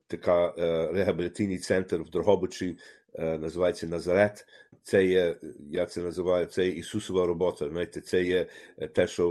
така 0.07 0.55
реабілітаційний 0.93 1.59
центр 1.59 1.97
в 1.97 2.11
Дрогобичі, 2.11 2.79
називається 3.19 3.87
Назарет. 3.87 4.47
Це 4.83 5.07
є, 5.07 5.37
я 5.71 5.87
це 5.87 6.01
називаю, 6.01 6.47
це 6.47 6.67
є 6.67 6.73
Ісусова 6.73 7.27
робота. 7.27 7.69
Знаєте, 7.69 8.01
це 8.01 8.23
є 8.23 8.47
те, 8.93 9.07
що 9.07 9.29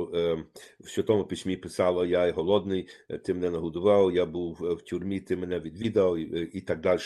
в 0.80 0.90
Святому 0.90 1.24
письмі 1.24 1.58
писало: 1.58 2.06
Я 2.06 2.32
голодний, 2.32 2.88
ти 3.24 3.34
мене 3.34 3.50
нагодував, 3.50 4.16
я 4.16 4.26
був 4.26 4.54
в 4.62 4.82
тюрмі, 4.82 5.20
ти 5.20 5.36
мене 5.36 5.60
відвідав, 5.60 6.18
і, 6.18 6.50
і 6.54 6.62
так 6.62 6.82
далі. 6.82 7.00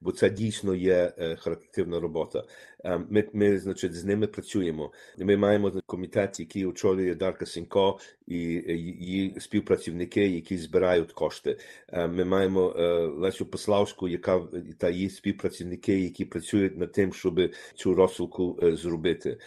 Бо 0.00 0.12
це 0.12 0.30
дійсно 0.30 0.74
є 0.74 1.12
характерна 1.38 2.00
робота. 2.00 2.44
Ми, 2.84 3.28
ми, 3.32 3.58
значить, 3.58 3.94
з 3.94 4.04
ними 4.04 4.26
працюємо. 4.26 4.92
Ми 5.18 5.36
маємо 5.36 5.72
комітет, 5.86 6.40
який 6.40 6.66
очолює 6.66 7.14
Дарка 7.14 7.46
Сінько 7.46 7.98
і 8.26 8.36
її 8.36 9.40
співпрацівники, 9.40 10.28
які 10.28 10.58
збирають 10.58 11.12
кошти. 11.12 11.58
Ми 11.92 12.24
маємо 12.24 12.74
Лесю 13.18 13.46
Пославську, 13.46 14.08
яка 14.08 14.42
та 14.78 14.90
її 14.90 15.10
співпрацівники, 15.10 16.00
які 16.00 16.24
працюють 16.24 16.78
над 16.78 16.92
тим, 16.92 17.12
щоб 17.12 17.40
цю 17.74 17.94
розсилку 17.94 18.58
зробити. 18.62 19.38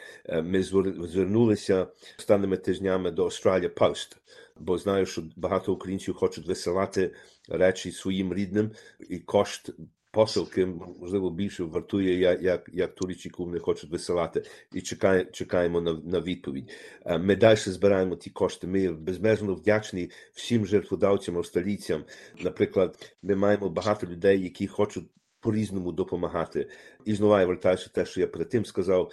Ми 0.44 0.63
звернулися 0.63 1.88
останніми 2.20 2.58
тижнями 2.58 3.12
до 3.12 3.26
Australia 3.26 3.70
Post, 3.70 4.18
бо 4.60 4.78
знаю, 4.78 5.06
що 5.06 5.24
багато 5.36 5.74
українців 5.74 6.15
хочуть 6.15 6.48
висилати 6.48 7.12
речі 7.50 7.92
своїм 7.92 8.34
рідним, 8.34 8.72
і 9.10 9.20
кошт 9.20 9.70
посилки 10.12 10.65
можливо 11.00 11.30
більше 11.30 11.63
вартує, 11.63 12.19
як 12.19 12.41
як, 12.41 12.69
як 12.74 12.95
ту 12.95 13.08
не 13.48 13.60
хочуть 13.60 13.91
висилати, 13.91 14.43
і 14.74 14.82
чекає, 14.82 15.26
чекаємо 15.26 15.82
на 15.82 15.93
на 15.93 16.19
відповідь. 16.19 16.72
Ми 17.19 17.36
далі 17.36 17.58
збираємо 17.58 18.15
ті 18.15 18.30
кошти. 18.30 18.67
Ми 18.67 18.91
безмежно 18.91 19.54
вдячні 19.54 20.12
всім 20.34 20.65
жертводавцям, 20.65 21.38
австралійцям. 21.38 22.04
Наприклад, 22.43 23.15
ми 23.24 23.36
маємо 23.36 23.69
багато 23.69 24.08
людей, 24.08 24.43
які 24.43 24.67
хочуть 24.67 25.10
по-різному 25.39 25.91
допомагати. 25.91 26.69
І 27.06 27.13
знову 27.13 27.39
я 27.39 27.45
вертаюся 27.45 27.89
те, 27.93 28.06
що 28.06 28.22
я 28.22 28.28
перед 28.28 28.50
тим 28.50 28.65
сказав. 28.65 29.12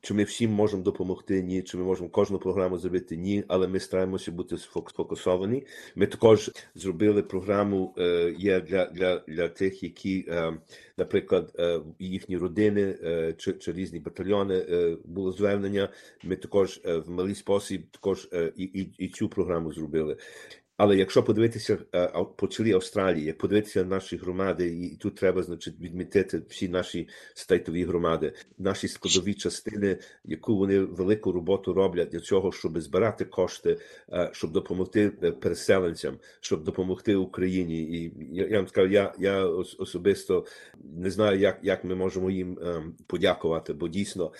Чи 0.00 0.14
ми 0.14 0.24
всім 0.24 0.50
можемо 0.50 0.82
допомогти? 0.82 1.42
Ні, 1.42 1.62
чи 1.62 1.76
ми 1.76 1.84
можемо 1.84 2.08
кожну 2.08 2.38
програму 2.38 2.78
зробити? 2.78 3.16
Ні, 3.16 3.44
але 3.48 3.68
ми 3.68 3.80
стараємося 3.80 4.32
бути 4.32 4.58
сфокусовані. 4.58 5.66
Ми 5.96 6.06
також 6.06 6.50
зробили 6.74 7.22
програму 7.22 7.94
е, 7.98 8.34
є 8.38 8.60
для 8.60 8.86
для, 8.86 9.18
для 9.28 9.48
тих, 9.48 9.82
які, 9.82 10.24
е, 10.28 10.52
наприклад, 10.96 11.52
е, 11.58 11.80
їхні 11.98 12.36
родини 12.36 12.98
е, 13.04 13.34
чи 13.38 13.52
чи 13.52 13.72
різні 13.72 14.00
батальйони 14.00 14.66
е, 14.70 14.96
було 15.04 15.32
звернення. 15.32 15.88
Ми 16.24 16.36
також 16.36 16.80
е, 16.84 16.96
в 16.96 17.10
малий 17.10 17.34
спосіб 17.34 17.90
також 17.90 18.28
і, 18.56 18.62
і, 18.64 18.92
і 18.98 19.08
цю 19.08 19.28
програму 19.28 19.72
зробили. 19.72 20.16
Але 20.78 20.96
якщо 20.96 21.22
подивитися 21.22 21.76
по 22.36 22.46
цілій 22.46 22.72
Австралії, 22.72 23.26
як 23.26 23.38
подивитися 23.38 23.84
на 23.84 23.88
наші 23.88 24.16
громади, 24.16 24.66
і 24.68 24.96
тут 24.96 25.14
треба 25.14 25.42
значить 25.42 25.80
відмітити 25.80 26.42
всі 26.48 26.68
наші 26.68 27.08
стейтові 27.34 27.84
громади, 27.84 28.32
наші 28.58 28.88
складові 28.88 29.34
частини, 29.34 29.98
яку 30.24 30.56
вони 30.56 30.78
велику 30.80 31.32
роботу 31.32 31.72
роблять 31.72 32.08
для 32.08 32.20
цього, 32.20 32.52
щоб 32.52 32.80
збирати 32.80 33.24
кошти, 33.24 33.78
щоб 34.32 34.52
допомогти 34.52 35.10
переселенцям, 35.10 36.18
щоб 36.40 36.64
допомогти 36.64 37.16
Україні. 37.16 37.82
І 37.82 38.12
я, 38.32 38.46
я 38.46 38.56
вам 38.56 38.68
скажу, 38.68 38.88
я 38.88 39.14
я 39.18 39.46
особисто 39.46 40.46
не 40.94 41.10
знаю, 41.10 41.38
як 41.38 41.58
як 41.62 41.84
ми 41.84 41.94
можемо 41.94 42.30
їм 42.30 42.58
подякувати, 43.06 43.72
бо 43.72 43.88
дійсно 43.88 44.32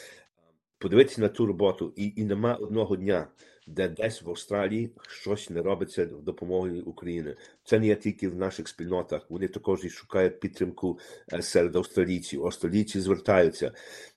подивитися 0.79 1.20
на 1.20 1.29
ту 1.29 1.46
роботу, 1.46 1.92
і, 1.96 2.12
і 2.16 2.24
нема 2.24 2.55
одного 2.55 2.96
дня 2.96 3.27
де 3.68 3.88
десь 3.88 4.22
в 4.22 4.31
Австралії 4.31 4.90
щось 5.09 5.50
не 5.50 5.62
робиться 5.62 6.07
допомогою 6.07 6.85
України. 6.85 7.37
Це 7.68 7.78
не 7.78 7.87
є 7.87 7.96
тільки 7.96 8.28
в 8.28 8.37
наших 8.37 8.68
спільнотах. 8.68 9.31
Вони 9.31 9.48
також 9.48 9.85
і 9.85 9.88
шукають 9.88 10.40
підтримку 10.40 10.98
серед 11.40 11.76
австралійців. 11.76 12.46
Австралійці 12.46 13.00
звертаються. 13.00 13.72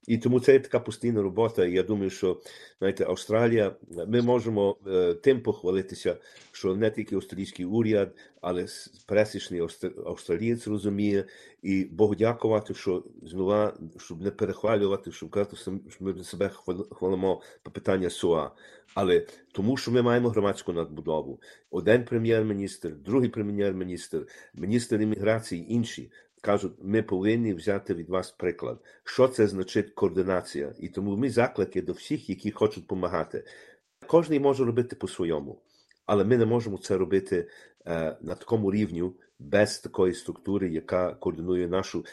І 0.08 0.18
тому 0.18 0.40
це 0.40 0.54
є 0.54 0.60
така 0.60 0.80
постійна 0.80 1.22
робота. 1.22 1.66
Я 1.66 1.84
думаю, 1.84 2.10
що 2.10 2.42
знаєте, 2.80 3.06
Австралія, 3.06 3.76
ми 4.08 4.22
можемо 4.22 4.78
тим 5.24 5.42
похвалитися, 5.42 6.18
що 6.52 6.76
не 6.76 6.92
тільки 6.92 7.16
австралійський 7.16 7.66
уряд, 7.66 8.16
але 8.42 8.66
пересічний 9.06 9.62
австралієць 10.06 10.68
розуміє, 10.68 11.26
і 11.62 11.84
Богу 11.84 12.16
дякувати, 12.16 12.74
що 12.74 13.04
знову, 13.24 13.72
щоб 13.98 14.22
не 14.22 14.32
перехвалювати, 14.32 15.12
щоб 15.12 15.30
казати, 15.30 15.56
що 15.56 15.80
ми 16.00 16.24
себе 16.24 16.52
хвалимо 16.92 17.42
по 17.64 17.72
питання 17.72 18.10
СУА. 18.10 18.52
Але 18.94 19.28
тому, 19.52 19.78
що 19.78 19.92
ми 19.92 20.02
маємо 20.02 20.30
громадську 20.30 20.74
надбудову, 20.74 21.42
один 21.70 22.06
прем'єр-міністр, 22.06 22.96
другий 22.96 23.30
прем'єр-міністр, 23.30 24.28
міністр 24.54 24.96
імміграції, 24.96 25.74
інші 25.74 26.12
кажуть, 26.42 26.74
ми 26.82 27.04
повинні 27.04 27.54
взяти 27.54 27.94
від 27.94 28.10
вас 28.10 28.32
приклад, 28.32 28.80
що 29.04 29.28
це 29.28 29.48
значить 29.48 29.92
координація, 29.92 30.74
і 30.80 30.90
тому 30.90 31.16
ми 31.18 31.30
заклики 31.30 31.82
до 31.82 31.94
всіх, 31.94 32.30
які 32.30 32.52
хочуть 32.52 32.84
допомагати. 32.84 33.46
Кожен 34.08 34.42
може 34.42 34.66
робити 34.66 34.96
по-своєму, 34.96 35.62
але 36.06 36.24
ми 36.24 36.38
не 36.38 36.46
можемо 36.46 36.78
це 36.78 36.98
робити 36.98 37.48
е, 37.88 38.18
на 38.22 38.36
такому 38.36 38.72
рівні 38.72 39.12
без 39.40 39.80
такої 39.80 40.14
структури, 40.14 40.70
яка 40.70 41.14
координує 41.14 41.68
нашу. 41.68 42.06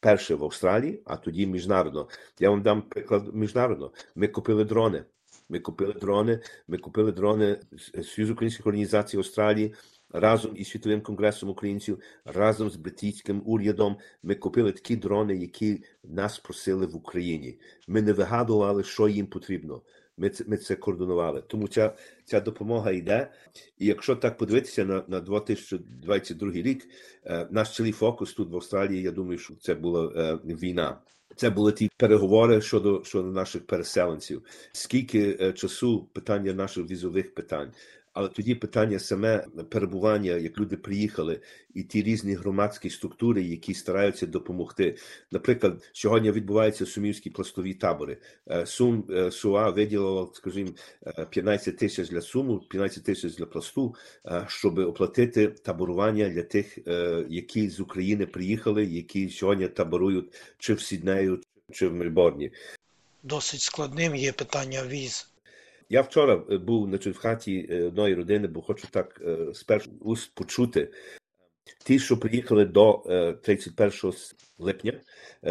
Перше 0.00 0.34
в 0.34 0.44
Австралії, 0.44 1.02
а 1.04 1.16
тоді 1.16 1.46
міжнародно. 1.46 2.08
Я 2.38 2.50
вам 2.50 2.62
дам 2.62 2.82
приклад 2.82 3.34
міжнародно. 3.34 3.92
Ми 4.14 4.28
купили 4.28 4.64
дрони. 4.64 5.04
Ми 5.48 5.58
купили 5.60 5.92
дрони. 5.92 6.40
Ми 6.68 6.78
купили 6.78 7.12
дрони 7.12 7.60
Союз 8.02 8.30
українських 8.30 8.66
організацій 8.66 9.16
Австралії 9.16 9.74
разом 10.10 10.56
із 10.56 10.68
світовим 10.68 11.00
конгресом 11.00 11.48
українців, 11.48 11.98
разом 12.24 12.70
з 12.70 12.76
британським 12.76 13.42
урядом. 13.44 13.96
Ми 14.22 14.34
купили 14.34 14.72
такі 14.72 14.96
дрони, 14.96 15.36
які 15.36 15.84
нас 16.04 16.38
просили 16.38 16.86
в 16.86 16.96
Україні. 16.96 17.60
Ми 17.88 18.02
не 18.02 18.12
вигадували, 18.12 18.84
що 18.84 19.08
їм 19.08 19.26
потрібно. 19.26 19.82
Ми 20.16 20.30
це 20.30 20.44
ми 20.46 20.56
це 20.56 20.76
координували. 20.76 21.42
Тому 21.42 21.68
ця 21.68 21.96
ця 22.24 22.40
допомога 22.40 22.90
йде. 22.90 23.32
І 23.78 23.86
якщо 23.86 24.16
так 24.16 24.38
подивитися 24.38 24.84
на 24.84 25.04
на 25.08 25.20
2022 25.20 26.52
рік, 26.52 26.88
е, 27.24 27.48
наш 27.50 27.74
цілий 27.74 27.92
фокус 27.92 28.34
тут 28.34 28.50
в 28.50 28.56
Австралії, 28.56 29.02
я 29.02 29.10
думаю, 29.10 29.38
що 29.38 29.54
це 29.54 29.74
була 29.74 30.12
е, 30.16 30.38
війна. 30.44 31.00
Це 31.38 31.50
були 31.50 31.72
ті 31.72 31.90
переговори 31.96 32.60
щодо 32.60 33.04
щодо 33.04 33.28
наших 33.28 33.66
переселенців. 33.66 34.42
Скільки 34.72 35.38
е, 35.40 35.52
часу 35.52 36.08
питання 36.12 36.52
наших 36.52 36.90
візових 36.90 37.34
питань, 37.34 37.72
але 38.18 38.28
тоді 38.28 38.54
питання 38.54 38.98
саме 38.98 39.46
перебування, 39.68 40.32
як 40.32 40.58
люди 40.58 40.76
приїхали, 40.76 41.40
і 41.74 41.82
ті 41.82 42.02
різні 42.02 42.34
громадські 42.34 42.90
структури, 42.90 43.42
які 43.42 43.74
стараються 43.74 44.26
допомогти. 44.26 44.96
Наприклад, 45.30 45.82
сьогодні 45.92 46.32
відбуваються 46.32 46.86
сумівські 46.86 47.30
пластові 47.30 47.74
табори. 47.74 48.16
Е, 48.50 48.66
Сум 48.66 49.04
е, 49.10 49.30
СУА 49.30 49.70
виділило, 49.70 50.32
скажімо, 50.34 50.70
15 51.30 51.76
тисяч 51.76 52.08
для 52.08 52.20
суму, 52.20 52.58
15 52.58 53.04
тисяч 53.04 53.36
для 53.36 53.46
пласту, 53.46 53.94
щоб 54.46 54.78
оплатити 54.78 55.48
таборування 55.48 56.28
для 56.28 56.42
тих, 56.42 56.78
які 57.28 57.68
з 57.68 57.80
України 57.80 58.26
приїхали, 58.26 58.84
які 58.84 59.30
сьогодні 59.30 59.68
таборують 59.68 60.32
чи 60.58 60.74
в 60.74 60.80
Сіднею, 60.80 61.40
чи 61.72 61.88
в 61.88 61.94
Мельборні. 61.94 62.50
Досить 63.22 63.60
складним 63.60 64.16
є 64.16 64.32
питання 64.32 64.82
віз. 64.86 65.28
Я 65.88 66.00
вчора 66.00 66.36
був 66.36 66.88
значить, 66.88 67.16
в 67.16 67.18
хаті 67.18 67.66
одної 67.86 68.14
родини, 68.14 68.48
бо 68.48 68.62
хочу 68.62 68.88
так 68.90 69.22
спершу 69.54 69.90
уст 70.00 70.34
почути. 70.34 70.92
Ті, 71.84 71.98
що 71.98 72.16
приїхали 72.16 72.64
до 72.64 73.02
31 73.42 74.12
липня, 74.58 74.92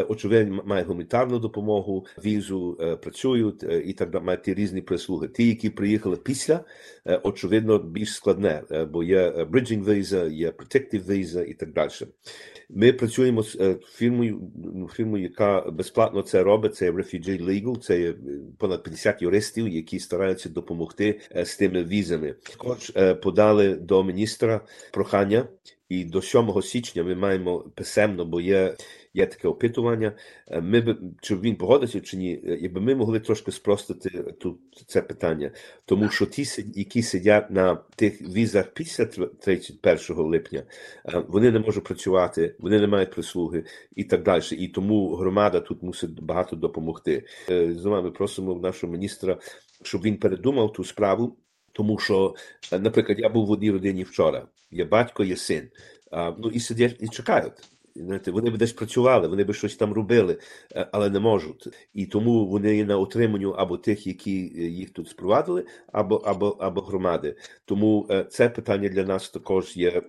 очевидно, 0.08 0.62
мають 0.66 0.86
гуманітарну 0.86 1.38
допомогу, 1.38 2.06
візу, 2.24 2.78
працюють 3.02 3.62
і 3.84 3.92
так 3.92 4.10
далі, 4.10 4.22
мають 4.24 4.42
ті 4.42 4.54
різні 4.54 4.80
прислуги. 4.80 5.28
Ті, 5.28 5.48
які 5.48 5.70
приїхали 5.70 6.16
після, 6.16 6.64
очевидно, 7.22 7.78
більш 7.78 8.14
складне, 8.14 8.62
бо 8.92 9.02
є 9.02 9.30
bridging 9.30 9.84
visa, 9.84 10.30
є 10.30 10.50
protective 10.50 11.04
visa 11.04 11.44
і 11.44 11.54
так 11.54 11.72
далі. 11.72 11.90
Ми 12.70 12.92
працюємо 12.92 13.42
з 13.42 13.78
фірмою, 13.92 14.50
фірмою, 14.94 15.22
яка 15.22 15.60
безплатно 15.60 16.22
це 16.22 16.42
робить. 16.42 16.76
Це 16.76 16.90
Refugee 16.90 17.44
Legal, 17.44 17.80
це 17.80 18.00
є 18.00 18.14
понад 18.58 18.82
50 18.82 19.22
юристів, 19.22 19.68
які 19.68 19.98
стараються 19.98 20.48
допомогти 20.48 21.20
з 21.34 21.56
тими 21.56 21.84
візами. 21.84 22.34
Також 22.50 22.92
подали 23.22 23.74
до 23.74 24.04
міністра 24.04 24.60
прохання, 24.92 25.48
і 25.88 26.04
до 26.04 26.22
7 26.22 26.62
січня 26.62 27.04
ми 27.04 27.14
маємо 27.14 27.58
писемно, 27.58 28.24
бо 28.24 28.40
є 28.40 28.76
є 29.14 29.26
таке 29.26 29.48
опитування. 29.48 30.12
Ми 30.62 30.80
б 30.80 30.98
чи 31.20 31.36
він 31.36 31.56
погодиться 31.56 32.00
чи 32.00 32.16
ні, 32.16 32.40
якби 32.44 32.80
ми 32.80 32.94
могли 32.94 33.20
трошки 33.20 33.52
спростити 33.52 34.10
тут 34.40 34.58
це 34.86 35.02
питання, 35.02 35.50
тому 35.84 36.08
що 36.08 36.26
ті, 36.26 36.44
які 36.74 37.02
сидять 37.02 37.50
на 37.50 37.74
тих 37.74 38.22
візах 38.22 38.70
після 38.74 39.04
31 39.04 40.16
липня, 40.16 40.62
вони 41.28 41.50
не 41.50 41.58
можуть 41.58 41.84
працювати, 41.84 42.56
вони 42.58 42.80
не 42.80 42.86
мають 42.86 43.10
прислуги 43.10 43.64
і 43.96 44.04
так 44.04 44.22
далі. 44.22 44.42
І 44.50 44.68
тому 44.68 45.14
громада 45.14 45.60
тут 45.60 45.82
мусить 45.82 46.22
багато 46.22 46.56
допомогти. 46.56 47.24
Знову 47.48 48.02
ми 48.02 48.10
просимо 48.10 48.54
нашого 48.54 48.92
міністра, 48.92 49.38
щоб 49.82 50.02
він 50.02 50.16
передумав 50.16 50.72
ту 50.72 50.84
справу. 50.84 51.36
Тому 51.78 51.98
що, 51.98 52.34
наприклад, 52.72 53.18
я 53.18 53.28
був 53.28 53.46
в 53.46 53.50
одній 53.50 53.70
родині 53.70 54.02
вчора, 54.02 54.46
є 54.70 54.84
батько, 54.84 55.24
є 55.24 55.36
син, 55.36 55.68
ну 56.12 56.50
і 56.52 56.60
сидять 56.60 56.96
і 57.00 57.08
чекають. 57.08 57.52
Знаєте, 58.04 58.30
Вони 58.30 58.50
б 58.50 58.58
десь 58.58 58.72
працювали, 58.72 59.28
вони 59.28 59.44
б 59.44 59.54
щось 59.54 59.76
там 59.76 59.92
робили, 59.92 60.38
але 60.92 61.10
не 61.10 61.20
можуть. 61.20 61.68
І 61.94 62.06
тому 62.06 62.46
вони 62.46 62.76
є 62.76 62.84
на 62.84 62.98
утриманню 62.98 63.50
або 63.50 63.76
тих, 63.76 64.06
які 64.06 64.32
їх 64.56 64.90
тут 64.90 65.08
спровадили, 65.08 65.64
або 65.92 66.16
або, 66.16 66.48
або 66.48 66.80
громади. 66.80 67.36
Тому 67.64 68.08
це 68.30 68.48
питання 68.48 68.88
для 68.88 69.04
нас 69.04 69.30
також 69.30 69.76
є 69.76 70.02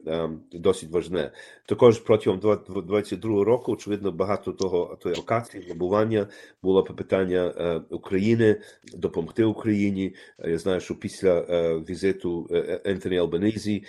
досить 0.51 0.91
важне. 0.91 1.31
Також 1.65 1.99
протягом 1.99 2.39
2022 2.39 3.43
року, 3.43 3.71
очевидно, 3.71 4.11
багато 4.11 4.51
того 4.51 4.97
тої 5.01 5.15
локації, 5.15 5.65
лобування 5.69 6.27
було 6.63 6.83
питання 6.83 7.53
України, 7.89 8.61
допомогти 8.93 9.43
Україні. 9.43 10.15
Я 10.47 10.57
знаю, 10.57 10.79
що 10.79 10.95
після 10.95 11.41
візиту 11.89 12.47
Ентоні 12.85 13.17
Албанезі, 13.17 13.83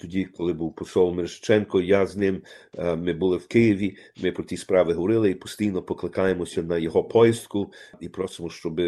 тоді, 0.00 0.24
коли 0.24 0.52
був 0.52 0.74
посол 0.74 1.14
Мирошченко, 1.14 1.80
я 1.80 2.06
з 2.06 2.16
ним 2.16 2.42
ми 2.78 3.12
були 3.12 3.36
Києві. 3.48 3.96
Ми 4.22 4.32
про 4.32 4.44
ті 4.44 4.56
справи 4.56 4.92
говорили 4.92 5.30
і 5.30 5.34
постійно 5.34 5.82
покликаємося 5.82 6.62
на 6.62 6.78
його 6.78 7.04
поїздку 7.04 7.72
і 8.00 8.08
просимо, 8.08 8.50
щоб 8.50 8.80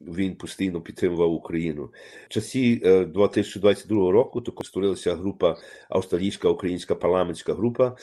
він 0.00 0.36
постійно 0.36 0.80
підтримував 0.80 1.32
Україну. 1.32 1.90
В 2.26 2.28
часі 2.28 2.76
2022 3.14 4.10
року 4.10 4.40
також 4.40 4.66
створилася 4.66 5.14
група 5.14 5.56
австралійська 5.88 6.48
українська 6.48 6.94
парламентська 6.94 7.54
група. 7.54 7.96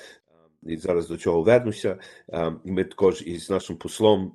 І 0.63 0.77
зараз 0.77 1.07
до 1.07 1.17
цього 1.17 1.41
вернуся. 1.41 1.97
Ми 2.65 2.83
також 2.83 3.23
із 3.25 3.49
нашим 3.49 3.75
послом 3.75 4.33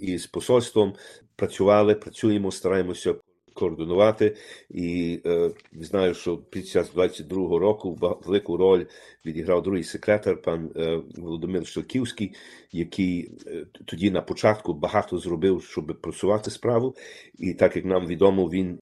і 0.00 0.18
з 0.18 0.26
посольством 0.26 0.94
працювали, 1.36 1.94
працюємо, 1.94 2.52
стараємося 2.52 3.14
координувати. 3.54 4.36
І 4.70 5.20
е, 5.26 5.50
знаю, 5.72 6.14
що 6.14 6.36
під 6.38 6.68
час 6.68 6.94
22-го 6.94 7.58
року 7.58 7.98
велику 8.26 8.56
роль 8.56 8.84
відіграв 9.26 9.62
другий 9.62 9.84
секретар, 9.84 10.42
пан 10.42 10.70
е, 10.76 11.00
Володимир 11.16 11.66
Шелківський, 11.66 12.34
який 12.72 13.30
е, 13.46 13.66
тоді 13.84 14.10
на 14.10 14.22
початку 14.22 14.74
багато 14.74 15.18
зробив, 15.18 15.62
щоб 15.62 15.98
просувати 16.02 16.50
справу. 16.50 16.96
І 17.38 17.54
так 17.54 17.76
як 17.76 17.84
нам 17.84 18.06
відомо, 18.06 18.46
він. 18.46 18.78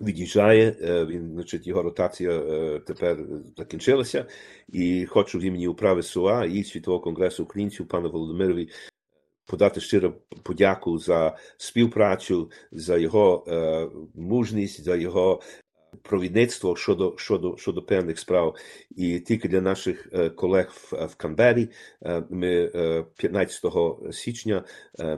Від'їжджає, 0.00 0.76
він, 1.08 1.32
значить, 1.32 1.66
його 1.66 1.82
ротація 1.82 2.40
тепер 2.78 3.18
закінчилася, 3.56 4.26
і 4.68 5.06
хочу 5.06 5.38
в 5.38 5.42
імені 5.42 5.68
управи 5.68 6.02
СУА 6.02 6.44
і 6.44 6.64
Світового 6.64 7.02
конгресу 7.02 7.42
українців 7.42 7.88
пану 7.88 8.10
Володимирові 8.10 8.68
подати 9.46 9.80
щиро 9.80 10.14
подяку 10.42 10.98
за 10.98 11.36
співпрацю, 11.56 12.50
за 12.72 12.96
його 12.96 13.44
е, 13.48 13.88
мужність, 14.14 14.84
за 14.84 14.96
його 14.96 15.42
провідництво 16.02 16.76
щодо 16.76 17.14
щодо 17.16 17.56
щодо 17.56 17.82
певних 17.82 18.18
справ. 18.18 18.56
І 18.96 19.20
тільки 19.20 19.48
для 19.48 19.60
наших 19.60 20.08
е, 20.12 20.30
колег 20.30 20.72
в, 20.74 21.06
в 21.06 21.14
Канбері 21.14 21.68
е, 22.02 22.22
ми 22.30 22.70
15 23.16 23.64
е, 23.64 24.12
січня 24.12 24.64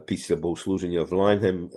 після 0.07 0.37
богослуження 0.37 1.03
в 1.03 1.13
Лайнгем 1.13 1.71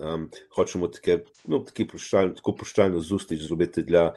хочемо 0.48 0.88
таке, 0.88 1.20
ну 1.46 1.60
такі 1.60 1.84
прощальну, 1.84 2.34
таку 2.34 2.52
прощальну 2.52 3.00
зустріч 3.00 3.42
зробити 3.42 3.82
для 3.82 4.14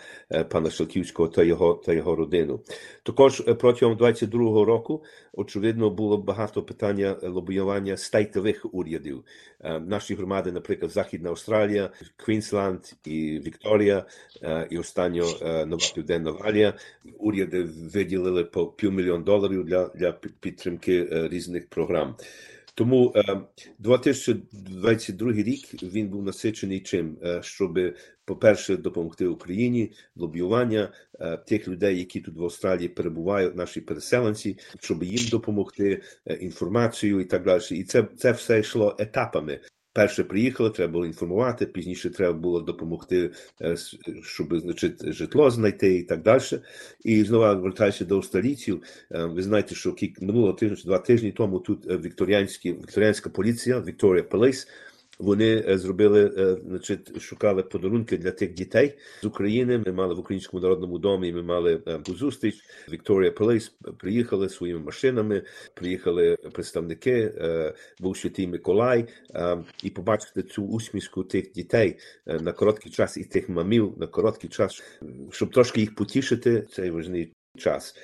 пана 0.50 0.70
Шалківського 0.70 1.30
та 1.30 1.44
його 1.44 1.74
та 1.74 1.94
його 1.94 2.16
родину. 2.16 2.60
Також 3.04 3.44
протягом 3.60 3.98
22-го 3.98 4.66
року 4.66 5.04
очевидно 5.34 5.90
було 5.90 6.18
багато 6.18 6.64
питання 6.64 7.16
лобіювання 7.24 7.98
стейтових 7.98 8.66
урядів. 8.72 9.24
Наші 9.82 10.16
громади, 10.16 10.52
наприклад, 10.52 10.92
Західна 10.92 11.30
Австралія, 11.30 11.90
Квінсланд 12.16 12.80
і 13.06 13.42
Вікторія 13.46 14.06
і 14.72 14.78
останньо 14.78 15.26
нова 15.68 15.92
південна 15.96 16.32
валія. 16.32 16.74
Уряди 17.20 17.64
виділили 17.94 18.44
по 18.44 18.68
півмільйон 18.68 19.24
доларів 19.24 19.66
для 19.66 19.88
для 19.88 20.12
підтримки 20.12 21.08
різних 21.32 21.70
програм. 21.70 22.16
Тому 22.76 23.14
2022 23.80 25.32
рік 25.32 25.84
він 25.84 26.10
був 26.10 26.24
насичений 26.24 26.80
чим, 26.80 27.18
щоб, 27.42 27.80
по-перше, 28.26 28.78
допомогти 28.78 29.28
Україні, 29.28 29.94
лобіювання 30.16 30.92
тих 31.48 31.68
людей, 31.68 31.98
які 31.98 32.22
тут 32.22 32.38
в 32.38 32.44
Австралії 32.44 32.90
перебувають, 32.90 33.56
наші 33.56 33.82
переселенці, 33.82 34.58
щоб 34.80 35.04
їм 35.04 35.28
допомогти 35.32 36.02
інформацію 36.40 37.20
і 37.20 37.26
так 37.26 37.44
далі. 37.44 37.62
І 37.72 37.84
це 37.84 38.08
це 38.18 38.32
все 38.32 38.60
йшло 38.60 38.96
етапами. 39.00 39.60
Перше 39.94 40.24
приїхали, 40.24 40.70
треба 40.70 40.94
було 40.94 41.06
інформувати, 41.06 41.66
пізніше 41.66 42.10
треба 42.10 42.34
було 42.34 42.62
допомогти, 42.62 43.32
щоб 44.24 44.60
значить, 44.60 45.14
житло 45.14 45.50
знайти 45.52 45.96
і 45.96 46.04
так 46.04 46.22
далі. 46.22 46.42
І 47.04 47.24
знову 47.24 47.62
вертаюся 47.62 48.06
до 48.06 48.18
австралійців. 48.18 48.84
Ви 49.10 49.44
знаєте, 49.44 49.76
що 49.76 49.96
минулого 50.22 50.54
тижня, 50.54 50.78
два 50.86 50.98
тижні 50.98 51.32
тому 51.32 51.60
тут 51.60 51.86
вікторіанська 51.86 53.30
поліція, 53.30 53.82
Вікторія 53.82 54.24
Police, 54.24 54.68
Вони 55.22 55.78
зробили, 55.78 56.58
значить, 56.68 57.22
шукали 57.22 57.64
подарунки 57.64 58.18
для 58.18 58.32
тих 58.32 58.54
дітей 58.54 58.98
з 59.22 59.26
України. 59.26 59.84
Ми 59.86 59.92
мали 59.92 60.16
в 60.16 60.20
українському 60.20 60.64
народному 60.64 60.98
домі. 60.98 61.34
Ми 61.34 61.42
мали 61.42 61.82
зустріч. 62.08 62.56
Вікторія 62.92 63.32
Полейс 63.32 63.76
приїхали 63.98 64.50
своїми 64.50 64.80
машинами. 64.80 65.44
Приїхали 65.74 66.38
представники, 66.54 67.34
був 68.00 68.18
святий 68.18 68.48
Миколай, 68.48 69.06
і 69.84 69.90
побачити 69.90 70.44
цю 70.44 70.64
усмішку 70.64 71.24
тих 71.24 71.52
дітей 71.52 71.98
на 72.26 72.52
короткий 72.52 72.92
час 72.92 73.18
і 73.18 73.24
тих 73.24 73.50
мамів 73.50 73.94
на 73.98 74.08
короткий 74.08 74.50
час, 74.50 74.84
щоб 75.32 75.52
трошки 75.52 75.82
їх 75.82 75.96
потішити. 75.96 76.68
Цей 76.72 76.90
важний 76.90 77.34
час. 77.58 77.96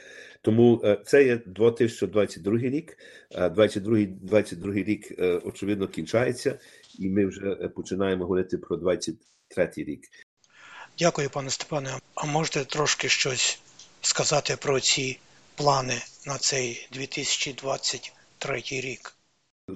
Тому 0.41 0.84
це 1.06 1.25
є 1.25 1.39
2022 1.45 2.58
рік. 2.58 2.97
22 3.32 3.97
22 4.21 4.73
рік 4.73 5.19
очевидно 5.43 5.88
кінчається, 5.88 6.60
і 6.99 7.10
ми 7.10 7.25
вже 7.25 7.55
починаємо 7.55 8.23
говорити 8.23 8.57
про 8.57 8.77
23 8.77 9.71
рік. 9.77 10.01
Дякую, 10.99 11.29
пане 11.29 11.49
Степане. 11.49 11.99
А 12.15 12.25
можете 12.25 12.65
трошки 12.65 13.10
щось 13.10 13.62
сказати 14.01 14.57
про 14.62 14.79
ці 14.79 15.19
плани 15.55 16.01
на 16.25 16.38
цей 16.38 16.88
2023 16.91 18.63
рік? 18.71 19.13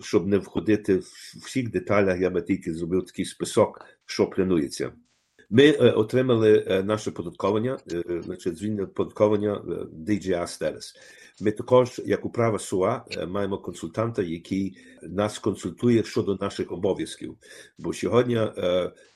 Щоб 0.02 0.28
не 0.28 0.38
входити 0.38 0.96
в 0.96 1.06
всіх 1.46 1.72
деталях, 1.72 2.20
я 2.20 2.30
би 2.30 2.42
тільки 2.42 2.74
зробив 2.74 3.06
такий 3.06 3.26
список, 3.26 3.86
що 4.06 4.28
планується. 4.28 4.92
Ми 5.54 5.72
отримали 5.72 6.82
наше 6.86 7.12
податковання, 7.12 7.80
значить 8.08 8.58
звільнення 8.58 8.86
податковання 8.86 9.62
DGA 10.08 10.42
Status. 10.42 10.96
Ми 11.42 11.52
також, 11.52 12.02
як 12.06 12.26
управа 12.26 12.60
СУА, 12.60 13.06
маємо 13.28 13.58
консультанта, 13.58 14.22
який 14.22 14.78
нас 15.02 15.40
консультує 15.40 16.04
щодо 16.04 16.38
наших 16.42 16.72
обов'язків. 16.72 17.38
Бо 17.78 17.94
сьогодні 17.94 18.40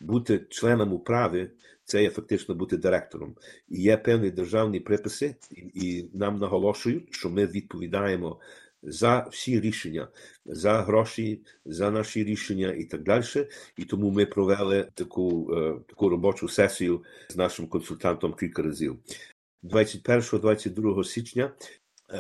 бути 0.02 0.46
членом 0.50 0.94
управи 0.94 1.52
це 1.84 2.04
є 2.04 2.10
фактично 2.10 2.56
бути 2.56 2.78
директором. 2.78 3.36
І 3.70 3.82
є 3.82 3.98
певні 3.98 4.30
державні 4.30 4.80
приписи, 4.80 5.36
і 5.74 6.06
нам 6.14 6.38
наголошують, 6.38 7.08
що 7.12 7.30
ми 7.30 7.46
відповідаємо 7.46 8.40
за 8.86 9.28
всі 9.32 9.60
рішення, 9.60 10.08
за 10.46 10.82
гроші, 10.82 11.42
за 11.66 11.92
наші 11.92 12.24
рішення 12.24 12.72
і 12.72 12.84
так 12.84 13.04
далі. 13.04 13.24
І 13.78 13.86
тому 13.86 14.12
ми 14.12 14.26
провели 14.26 14.88
таку 14.94 15.56
таку 15.88 16.10
робочу 16.10 16.48
сесію 16.48 17.04
з 17.30 17.36
нашим 17.36 17.68
консультантом 17.68 18.34
кілька 18.34 18.62
разів. 18.62 19.00
21-22 19.64 21.04
січня 21.04 21.52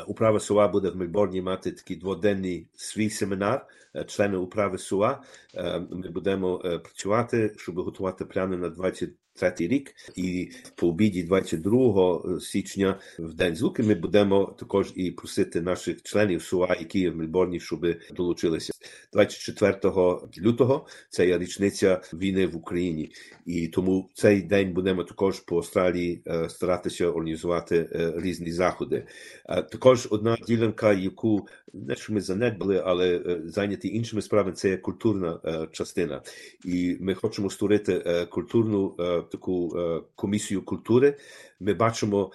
управа 0.08 0.39
СУА 0.39 0.67
буде 0.67 0.89
в 0.89 0.95
Мельборні 0.95 1.41
мати 1.41 1.71
такий 1.71 1.97
дводенний 1.97 2.67
свій 2.73 3.10
семінар. 3.10 3.67
Члени 4.08 4.38
управи 4.38 4.78
СУА. 4.78 5.21
Ми 5.89 6.10
будемо 6.10 6.60
працювати, 6.60 7.54
щоб 7.58 7.75
готувати 7.75 8.25
плани 8.25 8.58
на 8.58 8.69
20 8.69 9.10
третій 9.35 9.67
рік, 9.67 9.95
і 10.15 10.51
по 10.75 10.87
обіді 10.87 11.23
22 11.23 12.39
січня 12.39 12.99
в 13.19 13.33
день 13.33 13.55
звуки 13.55 13.83
ми 13.83 13.95
будемо 13.95 14.55
також 14.59 14.91
і 14.95 15.11
просити 15.11 15.61
наших 15.61 16.01
членів 16.01 16.41
СУА, 16.41 16.75
які 16.79 16.99
є 16.99 17.09
в 17.09 17.15
Мельборні, 17.15 17.59
щоб 17.59 17.85
долучилися 18.15 18.73
24 19.13 19.79
лютого. 20.37 20.87
Це 21.09 21.27
є 21.27 21.37
річниця 21.37 22.01
війни 22.13 22.47
в 22.47 22.55
Україні, 22.55 23.11
і 23.45 23.67
тому 23.67 24.09
цей 24.13 24.41
день 24.41 24.73
будемо 24.73 25.03
також 25.03 25.39
по 25.39 25.57
Австралії 25.57 26.23
старатися 26.49 27.07
організувати 27.07 27.89
різні 28.15 28.51
заходи. 28.51 29.07
Також 29.71 30.07
одна 30.11 30.37
ділянка, 30.47 30.93
яку 30.93 31.47
не 31.73 31.95
що 31.95 32.13
ми 32.13 32.21
занедбали, 32.21 32.81
але 32.85 33.21
зайняті 33.45 33.87
іншими 33.87 34.21
справами, 34.21 34.55
це 34.55 34.69
є 34.69 34.77
культурна 34.77 35.39
частина, 35.71 36.21
і 36.65 36.97
ми 36.99 37.13
хочемо 37.13 37.49
створити 37.49 38.25
культурну 38.29 38.95
таку 39.29 39.77
комісію 40.15 40.61
культури. 40.61 41.17
Ми 41.59 41.73
бачимо, 41.73 42.31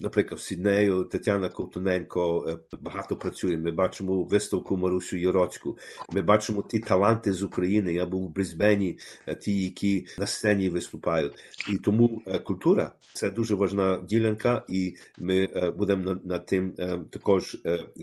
наприклад, 0.00 0.40
в 0.40 0.42
Сіднею 0.42 1.04
Тетяна 1.04 1.48
Ковтуненко 1.48 2.58
багато 2.80 3.16
працює. 3.16 3.56
Ми 3.56 3.70
бачимо 3.70 4.22
виставку 4.22 4.76
Марусю 4.76 5.16
Єроцьку. 5.16 5.78
Ми 6.12 6.22
бачимо 6.22 6.62
ті 6.62 6.78
таланти 6.78 7.32
з 7.32 7.42
України. 7.42 7.92
Я 7.92 8.06
був 8.06 8.26
в 8.26 8.34
Брисбені, 8.34 8.98
ті, 9.40 9.64
які 9.64 10.06
на 10.18 10.26
сцені 10.26 10.68
виступають. 10.68 11.32
І 11.72 11.76
тому 11.76 12.22
культура 12.44 12.92
це 13.14 13.30
дуже 13.30 13.54
важна 13.54 14.00
ділянка, 14.08 14.62
і 14.68 14.96
ми 15.18 15.48
будемо 15.76 16.16
над 16.24 16.46
тим 16.46 16.72
також 17.10 17.56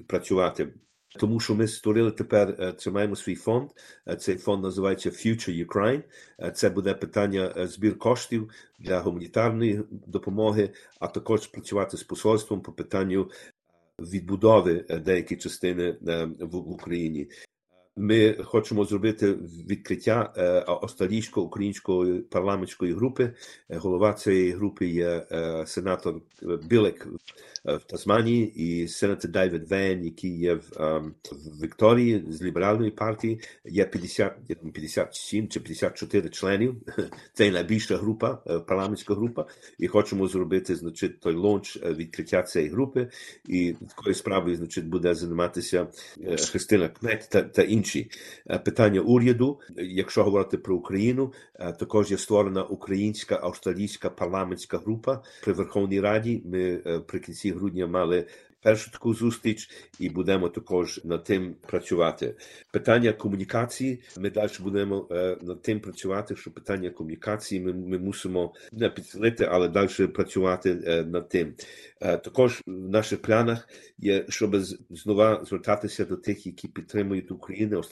працювати. 0.08 0.68
Тому 1.20 1.40
що 1.40 1.56
ми 1.56 1.68
створили 1.68 2.12
тепер, 2.12 2.76
це 2.78 2.92
маємо 2.92 3.16
свій 3.16 3.36
фонд. 3.36 3.70
Цей 4.20 4.38
фонд 4.38 4.64
називається 4.64 5.10
Future 5.10 5.66
Ukraine. 5.68 6.04
Це 6.54 6.70
буде 6.70 6.94
питання 6.94 7.68
збір 7.68 7.98
коштів 7.98 8.50
для 8.80 9.00
гуманітарної 9.00 9.82
допомоги, 9.90 10.70
а 11.00 11.08
також 11.08 11.48
працювати 11.48 11.98
з 11.98 12.04
посольством 12.04 12.62
по 12.62 12.72
питанню 12.72 13.32
відбудови 14.00 14.86
деякі 15.06 15.36
частини 15.36 15.98
в 16.40 16.56
Україні. 16.56 17.28
Ми 17.98 18.34
хочемо 18.44 18.86
зробити 18.86 19.34
відкриття 19.70 20.34
австралійсько-української 20.68 22.20
парламентської 22.20 22.94
групи. 22.94 23.34
Голова 23.70 24.14
цієї 24.14 24.52
групи 24.52 24.88
є 24.88 25.26
сенатор 25.66 26.16
Білик 26.70 27.08
в 27.66 27.80
Тасманії 27.80 28.54
і 28.56 28.88
сенатор 28.88 29.32
Дейвід 29.32 29.70
Вен, 29.70 30.06
який 30.06 30.40
є 30.40 30.54
в 30.54 31.02
Вікторії 31.64 32.26
з 32.30 32.42
ліберальної 32.44 32.92
партії. 32.92 33.40
Є 33.66 33.86
50, 33.86 34.34
57 34.74 35.48
чи 35.48 35.60
54 35.60 36.30
членів. 36.30 36.76
Це 37.34 37.52
найбільша 37.52 37.98
група, 37.98 38.34
парламентська 38.68 39.14
група. 39.14 39.46
І 39.80 39.88
хочемо 39.88 40.28
зробити 40.28 40.76
значить, 40.76 41.20
той 41.20 41.36
лонч 41.36 41.78
відкриття 41.84 42.44
цієї 42.44 42.72
групи. 42.72 43.10
І 43.48 43.76
такою 43.96 44.16
справою 44.16 44.56
значить, 44.56 44.86
буде 44.86 45.14
займатися 45.16 45.88
Христина 46.52 46.90
Кмет 46.90 47.28
та, 47.32 47.42
та 47.42 47.62
інші 47.62 47.81
питання 48.66 49.02
уряду. 49.02 49.60
Якщо 49.78 50.24
говорити 50.24 50.58
про 50.58 50.76
Україну, 50.76 51.34
також 51.80 52.12
є 52.12 52.18
створена 52.18 52.64
українська 52.64 53.40
австралійська 53.44 54.10
парламентська 54.10 54.78
група 54.78 55.24
при 55.44 55.54
Верховній 55.54 56.00
Раді. 56.00 56.44
Ми 56.46 56.78
при 57.08 57.20
кінці 57.20 57.52
грудня 57.52 57.88
мали 57.88 58.28
першу 58.62 58.92
таку 58.92 59.14
зустріч 59.14 59.70
і 60.00 60.10
будемо 60.10 60.50
також 60.50 61.02
над 61.04 61.24
тим 61.24 61.56
працювати. 61.68 62.36
Питання 62.72 63.14
комунікації. 63.14 64.00
Ми 64.20 64.30
далі 64.30 64.52
будемо 64.60 65.08
над 65.42 65.62
тим 65.62 65.80
працювати. 65.80 66.36
Що 66.36 66.52
питання 66.52 66.90
комунікації 66.90 67.62
ми, 67.62 67.74
ми 67.74 68.00
мусимо 68.00 68.54
не 68.72 68.90
підсилити, 68.90 69.48
але 69.52 69.68
далі 69.68 70.08
працювати 70.08 70.76
над 71.08 71.30
тим. 71.30 71.54
Також 72.00 72.62
в 72.68 72.90
наших 72.90 73.22
планах 73.22 73.70
є, 73.98 74.26
щоб 74.30 74.56
знову 74.90 75.46
звертатися 75.46 76.06
до 76.06 76.16
тих, 76.16 76.46
які 76.46 76.68
підтримують 76.68 77.32
Україну, 77.32 77.84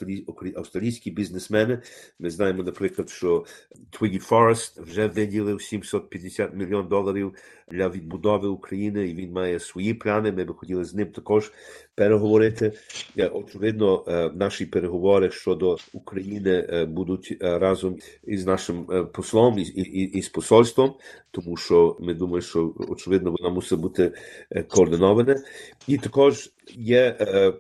австралійські 0.56 1.12
бізнесмени. 1.12 1.82
Ми 2.20 2.30
знаємо, 2.30 2.64
наприклад, 2.64 3.10
що 3.10 3.46
Twiggy 3.92 4.30
Forest 4.30 4.82
вже 4.84 5.08
виділив 5.08 5.62
750 5.62 6.54
мільйон 6.54 6.88
доларів 6.88 7.36
для 7.72 7.90
відбудови 7.90 8.48
України, 8.48 9.08
і 9.08 9.16
він 9.16 9.32
має 9.32 9.60
свої 9.60 9.94
плани. 9.94 10.32
Ми 10.32 10.44
би 10.44 10.54
хотіли 10.54 10.86
з 10.86 10.96
ним 10.96 11.08
також 11.08 11.52
переговорити. 12.00 12.72
Очевидно, 13.34 14.04
наші 14.36 14.66
переговори 14.66 15.32
щодо 15.32 15.78
України 15.94 16.86
будуть 16.90 17.38
разом 17.40 17.98
із 18.24 18.46
нашим 18.46 19.08
послом 19.14 19.60
і, 19.60 19.62
і, 19.64 20.22
з 20.22 20.30
посольством, 20.30 20.94
тому 21.32 21.58
що 21.58 21.98
ми 22.00 22.14
думаємо, 22.14 22.42
що 22.42 22.74
очевидно 22.90 23.36
вона 23.40 23.54
мусить 23.54 23.80
бути 23.80 24.12
координована. 24.68 25.36
І 25.88 25.98
також 25.98 26.50
є 26.76 27.12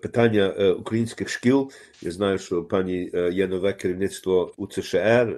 питання 0.01 0.73
українських 0.79 1.29
шкіл. 1.29 1.71
Я 2.01 2.11
знаю, 2.11 2.37
що 2.37 2.63
пані 2.63 3.11
є 3.31 3.47
нове 3.47 3.73
керівництво 3.73 4.53
УЦШР, 4.57 5.37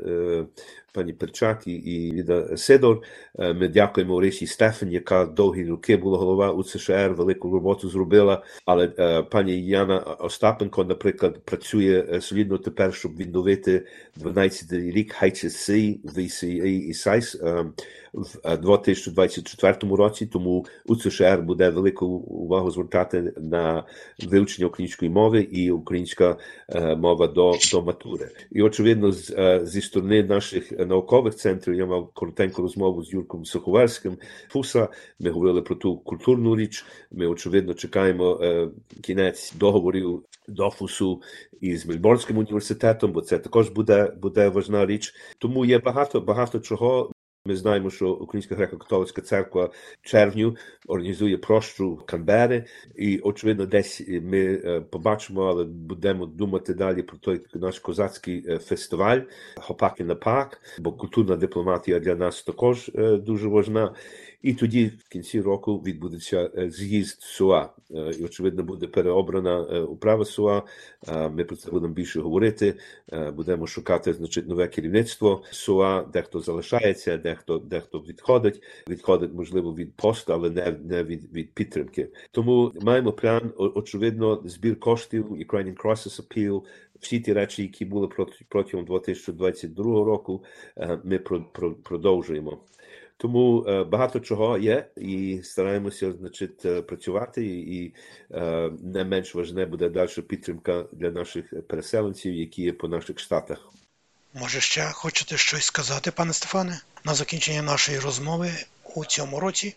пані 0.94 1.14
Перчак 1.14 1.68
і 1.68 2.12
Віда 2.14 2.58
Сидор. 2.58 3.02
Ми 3.40 3.68
дякуємо 3.68 4.14
Орисі 4.14 4.48
Стефан, 4.48 4.92
яка 4.92 5.26
довгі 5.26 5.66
роки 5.66 5.98
була 5.98 6.18
голова 6.18 6.52
УЦШР, 6.52 7.14
велику 7.18 7.52
роботу 7.52 7.90
зробила. 7.90 8.44
Але 8.66 8.91
пані 9.32 9.66
Яна 9.66 10.00
Остапенко, 10.00 10.84
наприклад, 10.84 11.46
працює 11.46 12.22
солідно 12.22 12.58
тепер, 12.58 12.94
щоб 12.94 13.18
відновити 13.18 13.86
12 14.16 14.74
рік 14.74 15.16
HSC, 15.22 16.00
VCA 16.04 16.66
і 16.66 16.92
SAIS. 16.92 17.36
В 18.14 18.58
2024 18.58 19.96
році. 19.96 20.26
Тому 20.26 20.66
УЦШР 20.86 21.42
буде 21.42 21.70
велику 21.70 22.06
увагу 22.08 22.72
звертати 22.72 23.34
на 23.38 23.84
вивчення 24.28 24.68
української 24.68 25.12
мови 25.12 25.42
і 25.42 25.72
українська 25.72 26.38
мова 26.98 27.28
до 27.28 27.54
до 27.72 27.82
матури. 27.82 28.30
І 28.52 28.62
очевидно, 28.62 29.12
з, 29.12 29.60
зі 29.64 29.82
сторони 29.82 30.24
наших 30.24 30.72
наукових 30.72 31.36
центрів 31.36 31.76
я 31.76 31.86
мав 31.86 32.12
коротеньку 32.14 32.62
розмову 32.62 33.04
з 33.04 33.14
Юрком 33.14 33.46
Суховерським. 33.46 34.18
Фуса 34.50 34.88
ми 35.20 35.30
говорили 35.30 35.62
про 35.62 35.76
ту 35.76 35.98
культурну 35.98 36.56
річ. 36.56 36.86
Ми 37.12 37.28
очевидно 37.28 37.74
чекаємо 37.74 38.42
кінець 39.02 39.54
договорів 39.54 40.24
дофусу 40.48 41.22
із 41.62 41.86
Мельборнським 41.86 42.38
університетом, 42.38 43.12
бо 43.12 43.22
це 43.22 43.38
також 43.38 43.70
буде 43.70 44.14
буде 44.22 44.50
важна 44.50 44.86
річ. 44.86 45.14
Тому 45.38 45.66
є 45.66 45.80
багато 45.80 46.22
багато 46.22 46.60
чого. 46.60 47.12
Ми 47.46 47.56
знаємо, 47.56 47.90
що 47.90 48.10
Українська 48.10 48.56
греко-католицька 48.56 49.22
церква 49.22 49.66
в 50.02 50.08
червню 50.10 50.56
організує 50.88 51.38
прощу 51.38 52.00
Канбери, 52.06 52.66
і 52.96 53.20
очевидно, 53.20 53.66
десь 53.66 54.04
ми 54.22 54.58
побачимо, 54.92 55.42
але 55.42 55.64
будемо 55.64 56.26
думати 56.26 56.74
далі 56.74 57.02
про 57.02 57.18
той 57.18 57.42
наш 57.54 57.80
козацький 57.80 58.58
фестиваль 58.58 59.20
Хопаки 59.56 60.04
на 60.04 60.16
пак, 60.16 60.62
бо 60.80 60.92
культурна 60.92 61.36
дипломатія 61.36 62.00
для 62.00 62.16
нас 62.16 62.44
також 62.44 62.92
дуже 63.20 63.48
важна. 63.48 63.96
І 64.42 64.54
тоді 64.54 64.86
в 64.86 65.10
кінці 65.10 65.42
року 65.42 65.78
відбудеться 65.78 66.52
з'їзд 66.70 67.22
СУА. 67.22 67.70
І 68.20 68.24
очевидно 68.24 68.64
буде 68.64 68.88
переобрана 68.88 69.62
управа 69.82 70.26
СУА. 70.26 70.64
Ми 71.32 71.44
про 71.44 71.56
це 71.56 71.72
будемо 71.72 71.94
більше 71.94 72.22
говорити. 72.22 72.76
Будемо 73.36 73.68
шукати 73.68 74.14
значить 74.14 74.48
нове 74.48 74.68
керівництво 74.68 75.44
СУА, 75.52 76.04
дехто 76.14 76.40
залишається, 76.40 77.18
дехто 77.18 77.58
дехто 77.58 78.00
відходить. 78.00 78.62
Відходить 78.90 79.34
можливо 79.34 79.76
від 79.76 79.96
посту, 79.96 80.34
але 80.34 80.50
не 80.50 80.78
не 80.84 81.04
від 81.04 81.34
від 81.34 81.54
підтримки. 81.54 82.10
Тому 82.32 82.72
маємо 82.82 83.14
план. 83.14 83.52
Очевидно, 83.58 84.44
збір 84.46 84.80
коштів 84.80 85.32
Ukrainian 85.32 85.76
Crisis 85.76 86.22
Appeal, 86.22 86.62
всі 87.00 87.20
ті 87.20 87.34
речі, 87.34 87.62
які 87.62 87.86
були 87.86 88.10
протягом 88.50 88.86
2022 88.86 89.84
року. 89.86 90.44
Ми 91.04 91.20
продовжуємо. 91.84 92.60
Тому 93.22 93.66
багато 93.92 94.20
чого 94.20 94.58
є, 94.58 94.88
і 94.98 95.42
стараємося 95.44 96.12
значить, 96.12 96.88
працювати, 96.88 97.46
і 97.46 97.94
не 98.84 99.04
менш 99.04 99.36
важне 99.36 99.66
буде 99.66 99.90
далі 99.90 100.22
підтримка 100.28 100.86
для 100.92 101.12
наших 101.12 101.68
переселенців, 101.68 102.34
які 102.34 102.62
є 102.62 102.74
по 102.74 102.88
наших 102.88 103.20
штатах. 103.20 103.70
Може, 104.34 104.60
ще 104.60 104.82
хочете 104.94 105.38
щось 105.38 105.64
сказати, 105.64 106.12
пане 106.12 106.34
Стефане, 106.34 106.82
на 107.06 107.14
закінчення 107.14 107.62
нашої 107.62 108.00
розмови 108.00 108.50
у 108.96 109.06
цьому 109.06 109.40
році? 109.40 109.76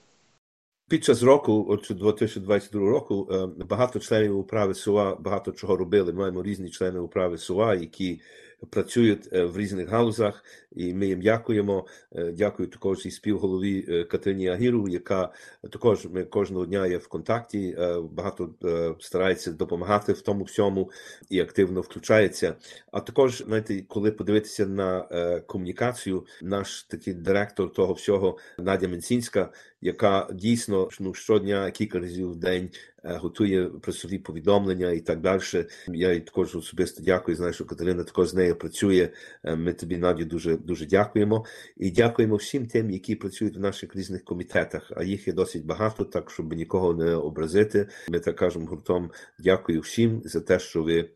Під 0.89 1.05
час 1.05 1.23
року, 1.23 1.79
2022 1.91 2.81
року, 2.81 3.29
багато 3.69 3.99
членів 4.01 4.39
управи 4.39 4.75
СУА 4.75 5.15
багато 5.15 5.53
чого 5.53 5.77
робили. 5.77 6.13
Маємо 6.13 6.43
різні 6.43 6.71
члени 6.71 6.99
управи 6.99 7.39
СУА, 7.39 7.75
які 7.75 8.21
працюють 8.71 9.33
в 9.33 9.59
різних 9.59 9.89
галузах, 9.89 10.45
і 10.73 10.95
ми 10.95 11.07
їм 11.07 11.21
дякуємо. 11.21 11.87
Дякую 12.33 12.69
також 12.69 13.07
і 13.07 13.11
співголові 13.11 14.05
Катерині 14.11 14.49
Агіру, 14.49 14.89
яка 14.89 15.33
також 15.73 16.07
ми 16.07 16.25
кожного 16.25 16.67
дня 16.67 16.87
є 16.87 16.97
в 16.97 17.09
контакті, 17.09 17.77
багато 18.13 18.55
старається 19.01 19.53
допомагати 19.53 20.13
в 20.13 20.21
тому 20.21 20.45
всьому 20.45 20.91
і 21.31 21.41
активно 21.41 21.81
включається. 21.81 22.55
А 22.93 23.01
також 23.01 23.43
знаєте, 23.47 23.83
коли 23.89 24.11
подивитися 24.11 24.67
на 24.67 25.01
комунікацію, 25.47 26.27
наш 26.43 26.83
такий 26.83 27.15
директор 27.15 27.73
того 27.73 27.93
всього 27.93 28.39
Надя 28.59 28.89
Менцінська, 28.89 29.53
яка 29.81 30.29
дійсно 30.33 30.89
ну, 31.01 31.15
щодня 31.15 31.71
кілька 31.71 31.99
разів 31.99 32.31
в 32.31 32.37
день 32.37 32.71
готує 33.05 33.65
пресові 33.65 34.19
повідомлення 34.19 34.91
і 34.91 35.01
так 35.01 35.21
далі. 35.21 35.41
Я 35.89 36.13
їй 36.13 36.21
також 36.21 36.57
особисто 36.57 37.03
дякую. 37.03 37.37
Знаю, 37.37 37.53
що 37.53 37.65
Катерина 37.65 38.05
також 38.05 38.29
з 38.29 38.35
нею 38.35 38.57
працює. 38.57 39.09
Ми 39.45 39.73
тобі 39.73 39.97
Наді 39.97 40.25
дуже 40.25 40.57
дуже 40.57 40.87
дякуємо 40.87 41.45
і 41.77 41.91
дякуємо 41.91 42.37
всім 42.37 42.67
тим, 42.67 42.91
які 42.91 43.17
працюють 43.17 43.57
в 43.57 43.61
наших 43.61 43.97
різних 43.97 44.25
комітетах. 44.25 44.93
А 44.97 45.05
їх 45.05 45.27
є 45.27 45.33
досить 45.33 45.67
багато, 45.67 46.05
так 46.05 46.31
щоб 46.31 46.53
нікого 46.53 46.95
не 46.95 47.15
образити. 47.15 47.89
Ми 48.09 48.21
так 48.21 48.37
кажемо 48.37 48.67
гуртом. 48.67 49.11
Дякую 49.39 49.81
всім 49.81 50.23
за 50.25 50.41
те, 50.41 50.59
що 50.59 50.83
ви 50.83 51.11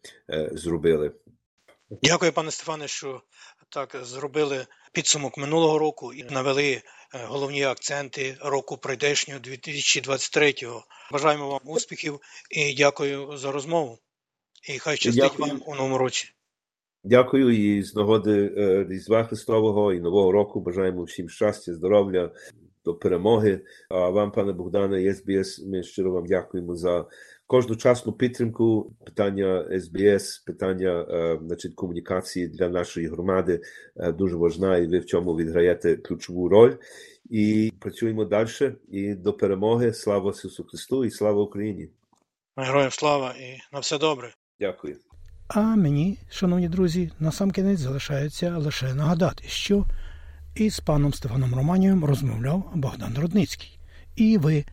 зробили. 0.52 1.12
Дякую, 2.02 2.32
пане 2.32 2.50
Стефане, 2.50 2.88
що 2.88 3.22
так 3.68 3.96
зробили 4.02 4.66
підсумок 4.92 5.38
минулого 5.38 5.78
року 5.78 6.12
і 6.12 6.24
навели 6.24 6.82
головні 7.12 7.62
акценти 7.62 8.36
року 8.40 8.76
прийдешнього 8.76 9.40
2023-го. 9.40 10.84
Бажаємо 11.12 11.48
вам 11.48 11.60
успіхів 11.64 12.20
і 12.50 12.74
дякую 12.74 13.36
за 13.36 13.52
розмову. 13.52 13.98
І 14.68 14.78
хай 14.78 14.96
щастить 14.96 15.38
вам 15.38 15.62
у 15.66 15.74
новому 15.74 15.98
році. 15.98 16.28
Дякую 17.04 17.50
і 17.50 17.82
з 17.82 17.94
нагоди 17.94 18.52
Різдва 18.88 19.24
Христового 19.24 19.92
і 19.92 20.00
Нового 20.00 20.32
року 20.32 20.60
бажаємо 20.60 21.02
всім 21.02 21.28
щастя, 21.28 21.74
здоров'я, 21.74 22.30
до 22.84 22.94
перемоги. 22.94 23.60
А 23.88 24.08
вам, 24.08 24.32
пане 24.32 24.52
Богдане, 24.52 25.14
СБС, 25.14 25.66
ми 25.66 25.82
щиро 25.82 26.12
вам 26.12 26.26
дякуємо 26.26 26.76
за 26.76 27.06
кожну 27.48 27.76
часну 27.76 28.12
підтримку. 28.12 28.92
Питання 29.06 29.64
СБС, 29.80 30.38
питання 30.38 31.06
значить, 31.42 31.74
комунікації 31.74 32.48
для 32.48 32.68
нашої 32.68 33.06
громади 33.06 33.60
дуже 33.96 34.36
важна, 34.36 34.76
і 34.76 34.86
ви 34.86 34.98
в 34.98 35.04
цьому 35.04 35.36
відграєте 35.36 35.96
ключову 35.96 36.48
роль. 36.48 36.74
І 37.30 37.72
працюємо 37.80 38.24
далі. 38.24 38.48
І 38.88 39.14
до 39.14 39.32
перемоги. 39.32 39.92
Слава 39.92 40.30
Ісусу 40.30 40.64
Христу 40.64 41.04
і 41.04 41.10
слава 41.10 41.42
Україні! 41.42 41.88
Героям 42.56 42.90
слава 42.90 43.32
і 43.32 43.58
на 43.72 43.78
все 43.80 43.98
добре. 43.98 44.34
Дякую. 44.60 44.96
А 45.48 45.60
мені, 45.60 46.18
шановні 46.30 46.68
друзі, 46.68 47.10
насамкінець 47.18 47.78
залишається 47.78 48.58
лише 48.58 48.94
нагадати, 48.94 49.44
що 49.48 49.84
із 50.56 50.80
паном 50.80 51.14
Стефаном 51.14 51.54
Романієм 51.54 52.04
розмовляв 52.04 52.70
Богдан 52.74 53.16
Рудницький. 53.18 53.78
І 54.16 54.38
ви 54.38 54.64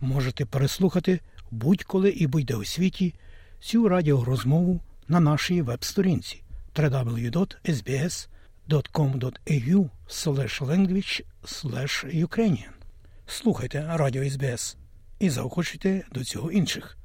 можете 0.00 0.46
переслухати 0.46 1.20
будь-коли 1.50 2.10
і 2.10 2.26
будь-де 2.26 2.54
у 2.54 2.64
світі 2.64 3.14
цю 3.60 3.88
радіорозмову 3.88 4.80
на 5.08 5.20
нашій 5.20 5.62
веб-сторінці 5.62 6.42
www.sbs.com.au 6.74 8.28
language 10.60 11.22
Ukrainian. 12.26 12.70
Слухайте 13.26 13.86
радіо 13.94 14.30
СБС 14.30 14.76
і 15.18 15.30
заохочуйте 15.30 16.04
до 16.12 16.24
цього 16.24 16.50
інших. 16.52 16.99